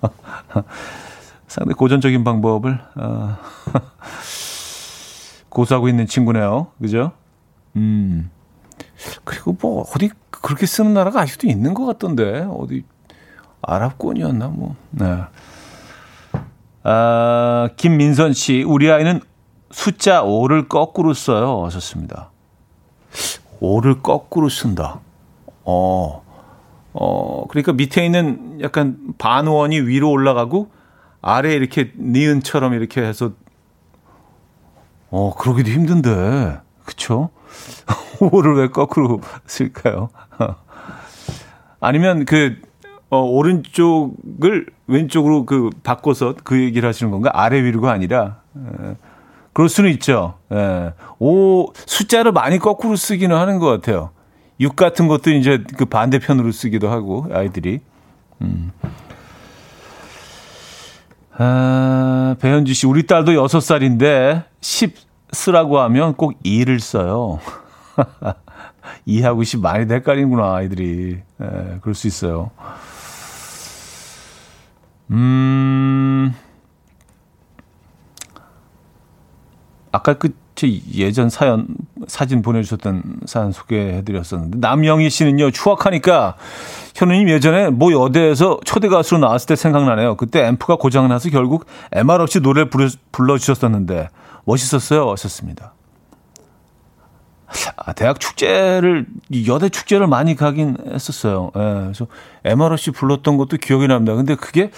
상당히 1.52 1.74
고전적인 1.74 2.24
방법을, 2.24 2.80
어, 2.96 3.36
고수하고 5.50 5.86
있는 5.90 6.06
친구네요. 6.06 6.68
그죠? 6.80 7.12
음. 7.76 8.30
그리고 9.24 9.54
뭐, 9.60 9.84
어디 9.94 10.08
그렇게 10.30 10.64
쓰는 10.64 10.94
나라가 10.94 11.20
아직도 11.20 11.46
있는 11.46 11.74
것 11.74 11.84
같던데. 11.84 12.48
어디, 12.50 12.84
아랍권이었나, 13.60 14.48
뭐. 14.48 14.76
네. 14.92 15.24
아, 16.84 17.68
김민선 17.76 18.32
씨, 18.32 18.62
우리 18.62 18.90
아이는 18.90 19.20
숫자 19.70 20.22
5를 20.22 20.70
거꾸로 20.70 21.12
써요. 21.12 21.66
하셨습니다. 21.66 22.30
5를 23.60 24.02
거꾸로 24.02 24.48
쓴다. 24.48 25.00
어, 25.64 26.24
어, 26.94 27.46
그러니까 27.48 27.74
밑에 27.74 28.06
있는 28.06 28.58
약간 28.62 28.96
반원이 29.18 29.80
위로 29.80 30.10
올라가고 30.10 30.70
아래 31.22 31.54
이렇게 31.54 31.92
니은처럼 31.96 32.74
이렇게 32.74 33.00
해서 33.00 33.32
어, 35.10 35.34
그러기도 35.34 35.70
힘든데. 35.70 36.58
그쵸? 36.84 37.30
5를 38.18 38.58
왜 38.58 38.68
거꾸로 38.68 39.20
쓸까요? 39.46 40.08
아니면 41.80 42.24
그, 42.24 42.56
어, 43.10 43.20
오른쪽을 43.20 44.66
왼쪽으로 44.86 45.44
그 45.44 45.70
바꿔서 45.82 46.34
그 46.42 46.60
얘기를 46.60 46.88
하시는 46.88 47.12
건가? 47.12 47.30
아래 47.34 47.62
위로가 47.62 47.92
아니라. 47.92 48.38
에, 48.56 48.96
그럴 49.52 49.68
수는 49.68 49.90
있죠. 49.90 50.38
예. 50.50 50.94
오, 51.18 51.72
숫자를 51.74 52.32
많이 52.32 52.58
거꾸로 52.58 52.96
쓰기는 52.96 53.36
하는 53.36 53.58
것 53.58 53.66
같아요. 53.66 54.10
6 54.60 54.76
같은 54.76 55.08
것도 55.08 55.30
이제 55.30 55.62
그 55.76 55.84
반대편으로 55.84 56.52
쓰기도 56.52 56.88
하고, 56.88 57.26
아이들이. 57.32 57.80
음. 58.40 58.72
아, 61.38 62.36
배현주 62.40 62.74
씨, 62.74 62.86
우리 62.86 63.06
딸도 63.06 63.32
6살인데 63.32 64.44
10 64.60 64.94
쓰라고 65.32 65.80
하면 65.80 66.14
꼭 66.14 66.34
2를 66.42 66.78
써요. 66.78 67.40
2하고 69.08 69.44
10 69.44 69.60
많이 69.60 69.90
헷갈리는구나, 69.90 70.54
아이들이. 70.54 71.20
예, 71.40 71.78
그럴 71.80 71.94
수 71.94 72.06
있어요. 72.06 72.50
음, 75.10 76.34
아까 79.90 80.14
그 80.14 80.34
제 80.54 80.80
예전 80.94 81.30
사연 81.30 81.66
사진 82.06 82.42
보내주셨던 82.42 83.20
사연 83.26 83.52
소개해드렸었는데 83.52 84.58
남영희 84.58 85.08
씨는요 85.10 85.50
추억하니까 85.50 86.36
현우님 86.94 87.28
예전에 87.30 87.70
모 87.70 87.92
여대에서 87.92 88.60
초대 88.64 88.88
가수로 88.88 89.20
나왔을 89.20 89.46
때 89.46 89.56
생각나네요. 89.56 90.16
그때 90.16 90.44
앰프가 90.46 90.76
고장나서 90.76 91.30
결국 91.30 91.66
MR 91.92 92.22
없이 92.22 92.40
노래 92.40 92.64
를 92.64 92.90
불러 93.12 93.38
주셨었는데 93.38 94.08
멋있었어요. 94.44 95.10
하셨습니다. 95.10 95.74
아, 97.76 97.92
대학 97.92 98.18
축제를 98.18 99.06
여대 99.46 99.68
축제를 99.68 100.06
많이 100.06 100.34
가긴 100.34 100.76
했었어요. 100.90 101.50
예, 101.56 101.60
그래서 101.60 102.06
MR 102.44 102.72
없이 102.72 102.90
불렀던 102.90 103.36
것도 103.36 103.58
기억이 103.58 103.88
납니다. 103.88 104.14
근데 104.14 104.34
그게 104.34 104.70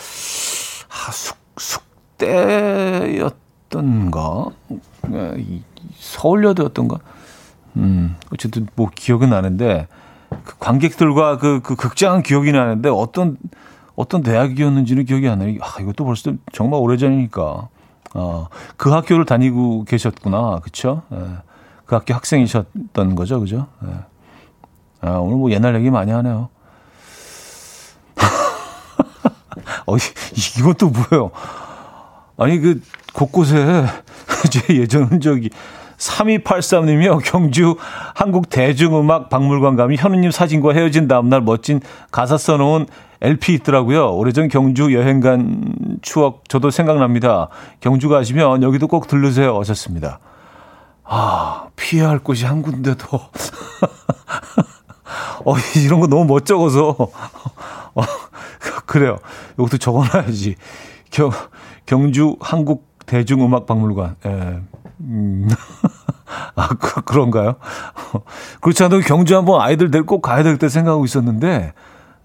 아, 0.88 1.10
숙 1.12 1.36
숙대였 1.56 3.34
서울여대였던가 3.74 4.50
서울여대였던가 5.96 6.98
음 7.76 8.16
어쨌든 8.32 8.66
뭐 8.76 8.88
기억은 8.94 9.30
나는데 9.30 9.88
그 10.44 10.58
관객들과 10.58 11.38
그, 11.38 11.60
그 11.62 11.76
극장은 11.76 12.22
기억이 12.22 12.52
나는데 12.52 12.88
어떤 12.88 13.36
어떤 13.96 14.22
대학이었는지는 14.22 15.04
기억이 15.04 15.28
안 15.28 15.38
나요. 15.38 15.56
아, 15.60 15.80
이것도 15.80 16.04
벌써 16.04 16.32
정말 16.52 16.80
오래전이니까. 16.80 17.68
어, 18.16 18.48
그 18.76 18.90
학교를 18.90 19.24
다니고 19.24 19.84
계셨구나. 19.84 20.60
그쵸? 20.62 21.02
예. 21.12 21.18
그 21.84 21.94
학교 21.94 22.14
학생이셨던 22.14 23.14
거죠. 23.14 23.40
그죠? 23.40 23.66
예. 23.84 23.88
아, 25.00 25.18
오늘 25.18 25.36
뭐 25.36 25.50
옛날 25.50 25.74
얘기 25.76 25.90
많이 25.90 26.12
하네요. 26.12 26.48
어, 29.86 29.96
이것도 30.58 30.90
뭐예요? 30.90 31.30
아니, 32.36 32.58
그, 32.58 32.80
곳곳에 33.12 33.86
제 34.50 34.76
예전 34.76 35.04
흔적이 35.04 35.50
3283님이요. 35.98 37.20
경주 37.24 37.76
한국 38.14 38.50
대중음악 38.50 39.30
박물관 39.30 39.76
가면 39.76 39.96
현우님 39.96 40.30
사진과 40.30 40.72
헤어진 40.72 41.08
다음날 41.08 41.40
멋진 41.40 41.80
가사 42.10 42.36
써놓은 42.36 42.86
LP 43.20 43.54
있더라고요. 43.54 44.14
오래전 44.14 44.48
경주 44.48 44.92
여행 44.94 45.20
간 45.20 45.74
추억 46.02 46.48
저도 46.48 46.70
생각납니다. 46.70 47.48
경주 47.80 48.08
가시면 48.08 48.62
여기도 48.62 48.86
꼭 48.88 49.06
들르세요. 49.06 49.58
하셨습니다. 49.60 50.18
아, 51.04 51.68
피해야 51.76 52.08
할 52.10 52.18
곳이 52.18 52.44
한 52.44 52.60
군데도. 52.62 53.06
어, 55.46 55.54
이런 55.76 56.00
거 56.00 56.06
너무 56.06 56.24
멋쩍어서. 56.24 56.96
어, 57.94 58.02
그래요. 58.86 59.18
이것도 59.54 59.78
적어놔야지. 59.78 60.56
경, 61.10 61.30
경주 61.86 62.36
한국 62.40 62.86
대중음악박물관. 63.06 64.16
예. 64.26 64.60
음. 65.00 65.48
아, 66.56 66.68
그, 66.68 67.02
그런가요? 67.02 67.56
그렇지 68.60 68.82
않아도 68.84 69.00
경주 69.02 69.36
한번 69.36 69.60
아이들 69.60 69.90
데리고 69.90 70.20
가야 70.20 70.42
될 70.42 70.58
때 70.58 70.68
생각하고 70.68 71.04
있었는데, 71.04 71.72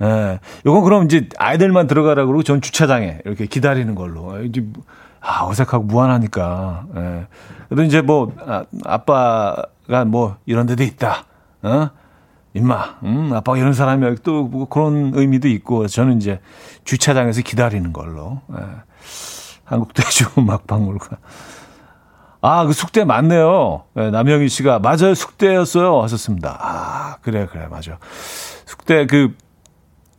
예. 0.02 0.40
요건 0.66 0.84
그럼 0.84 1.06
이제 1.06 1.28
아이들만 1.38 1.88
들어가라 1.88 2.26
그러고 2.26 2.44
전 2.44 2.62
주차장에 2.62 3.20
이렇게 3.26 3.46
기다리는 3.46 3.94
걸로. 3.96 4.42
이제, 4.44 4.66
아, 5.22 5.46
어색하고 5.46 5.84
무한하니까. 5.84 6.86
예. 6.96 7.28
그래도 7.68 7.84
이제 7.84 8.02
뭐, 8.02 8.32
아, 8.48 8.64
아빠가 8.86 10.06
뭐 10.08 10.38
이런 10.46 10.66
데도 10.66 10.84
있다. 10.84 11.26
어? 11.64 11.90
임마, 12.54 12.96
음, 13.04 13.32
아빠가 13.34 13.58
이런 13.58 13.74
사람이야. 13.74 14.16
또 14.24 14.44
뭐 14.44 14.68
그런 14.70 15.12
의미도 15.14 15.50
있고, 15.50 15.88
저는 15.88 16.18
이제 16.18 16.40
주차장에서 16.86 17.42
기다리는 17.42 17.92
걸로. 17.92 18.40
예. 18.54 18.64
한국대중음악박물관. 19.70 21.10
아, 22.42 22.66
그 22.66 22.74
숙대 22.74 23.04
맞네요. 23.04 23.84
네, 23.96 24.12
남영희 24.12 24.48
씨가 24.50 24.80
맞아요. 24.80 25.14
숙대였어요. 25.14 26.02
하셨습니다. 26.04 26.58
아, 26.62 27.18
그래, 27.22 27.48
그래, 27.52 27.68
맞아. 27.70 27.98
숙대 28.66 29.06
그, 29.06 29.36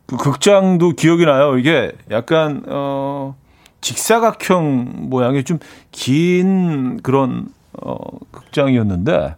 그 0.05 0.17
극장도 0.17 0.91
기억이 0.91 1.25
나요. 1.25 1.57
이게 1.57 1.91
약간, 2.11 2.63
어, 2.67 3.35
직사각형 3.81 5.09
모양의 5.09 5.43
좀 5.43 5.59
긴 5.91 6.99
그런, 7.01 7.47
어, 7.81 7.95
극장이었는데, 8.31 9.35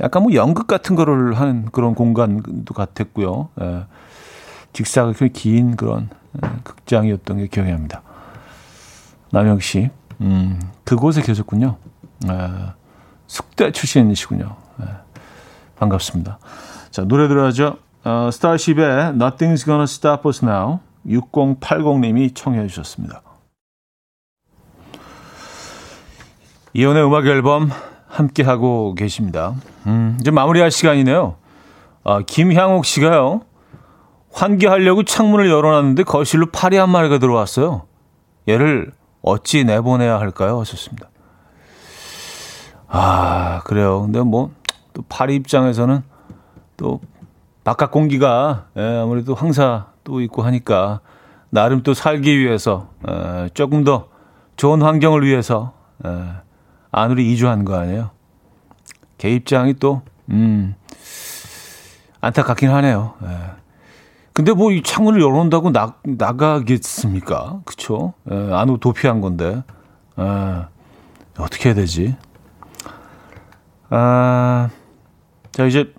약간 0.00 0.22
뭐 0.22 0.32
연극 0.34 0.66
같은 0.66 0.96
거를 0.96 1.34
하는 1.34 1.66
그런 1.72 1.94
공간도 1.94 2.72
같았고요. 2.74 3.48
예. 3.60 3.84
직사각형 4.72 5.28
긴 5.32 5.76
그런 5.76 6.08
예, 6.42 6.48
극장이었던 6.64 7.36
게 7.38 7.46
기억이 7.46 7.70
납니다. 7.70 8.02
남영 9.34 9.58
씨, 9.58 9.90
음, 10.20 10.60
그곳에 10.84 11.20
계셨군요. 11.20 11.76
예, 12.28 12.50
숙대 13.26 13.72
출신이시군요. 13.72 14.56
예, 14.80 14.84
반갑습니다. 15.74 16.38
자, 16.92 17.02
노래 17.02 17.26
들어야죠. 17.26 17.76
어, 18.04 18.30
스타쉽의 18.30 18.84
Nothing's 19.14 19.64
Gonna 19.64 19.82
Stop 19.82 20.28
Us 20.28 20.44
Now 20.44 20.78
6080님이 21.04 22.32
청해 22.32 22.64
주셨습니다. 22.68 23.22
이연의 26.72 27.04
음악 27.04 27.26
앨범 27.26 27.70
함께 28.06 28.44
하고 28.44 28.94
계십니다. 28.94 29.56
음, 29.88 30.16
이제 30.20 30.30
마무리할 30.30 30.70
시간이네요. 30.70 31.34
아, 32.04 32.20
김향옥 32.24 32.84
씨가요. 32.84 33.40
환기하려고 34.32 35.02
창문을 35.02 35.50
열어놨는데 35.50 36.04
거실로 36.04 36.46
파리 36.52 36.76
한 36.76 36.88
마리가 36.90 37.18
들어왔어요. 37.18 37.82
얘를 38.48 38.92
어찌 39.24 39.64
내보내야 39.64 40.20
할까요? 40.20 40.60
하셨습니다. 40.60 41.08
아, 42.88 43.62
그래요. 43.64 44.02
근데 44.02 44.20
뭐, 44.20 44.52
또 44.92 45.02
파리 45.08 45.34
입장에서는 45.36 46.02
또 46.76 47.00
바깥 47.64 47.90
공기가 47.90 48.66
예, 48.76 48.82
아무래도 49.02 49.34
황사 49.34 49.86
또 50.04 50.20
있고 50.20 50.42
하니까 50.42 51.00
나름 51.48 51.82
또 51.82 51.94
살기 51.94 52.38
위해서 52.38 52.90
에, 53.08 53.48
조금 53.54 53.82
더 53.84 54.08
좋은 54.56 54.82
환경을 54.82 55.24
위해서 55.24 55.72
에, 56.04 56.10
안으로 56.90 57.22
이주한 57.22 57.64
거 57.64 57.76
아니에요. 57.76 58.10
개 59.16 59.30
입장이 59.30 59.74
또 59.74 60.02
음, 60.28 60.74
안타깝긴 62.20 62.70
하네요. 62.70 63.14
에. 63.24 63.63
근데 64.34 64.52
뭐 64.52 64.72
이 64.72 64.82
창문을 64.82 65.20
열어놓는다고 65.20 65.70
나, 65.70 65.94
나가겠습니까? 66.02 67.60
그쵸? 67.64 68.14
에, 68.30 68.34
안으로 68.52 68.78
도피한 68.78 69.20
건데. 69.20 69.62
에, 70.18 70.22
어떻게 71.38 71.68
해야 71.68 71.74
되지? 71.74 72.16
아, 73.90 74.68
자, 75.52 75.64
이제 75.66 75.92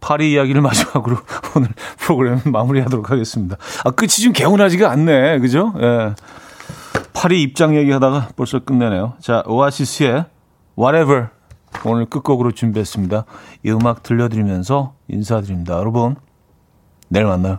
파리 0.00 0.32
이야기를 0.32 0.60
마지막으로 0.62 1.18
오늘 1.56 1.68
프로그램 1.98 2.40
마무리하도록 2.44 3.10
하겠습니다. 3.12 3.56
아, 3.84 3.90
끝이 3.92 4.08
좀 4.08 4.32
개운하지가 4.32 4.90
않네. 4.90 5.38
그죠? 5.38 5.72
예. 5.80 6.14
파리 7.12 7.42
입장 7.42 7.76
얘기하다가 7.76 8.30
벌써 8.36 8.58
끝내네요. 8.60 9.14
자, 9.20 9.42
오아시스의 9.46 10.24
Whatever 10.76 11.28
오늘 11.84 12.06
끝곡으로 12.06 12.50
준비했습니다. 12.52 13.24
이 13.64 13.70
음악 13.70 14.02
들려드리면서 14.02 14.94
인사드립니다. 15.08 15.74
여러분, 15.74 16.16
내일 17.08 17.26
만나요. 17.26 17.58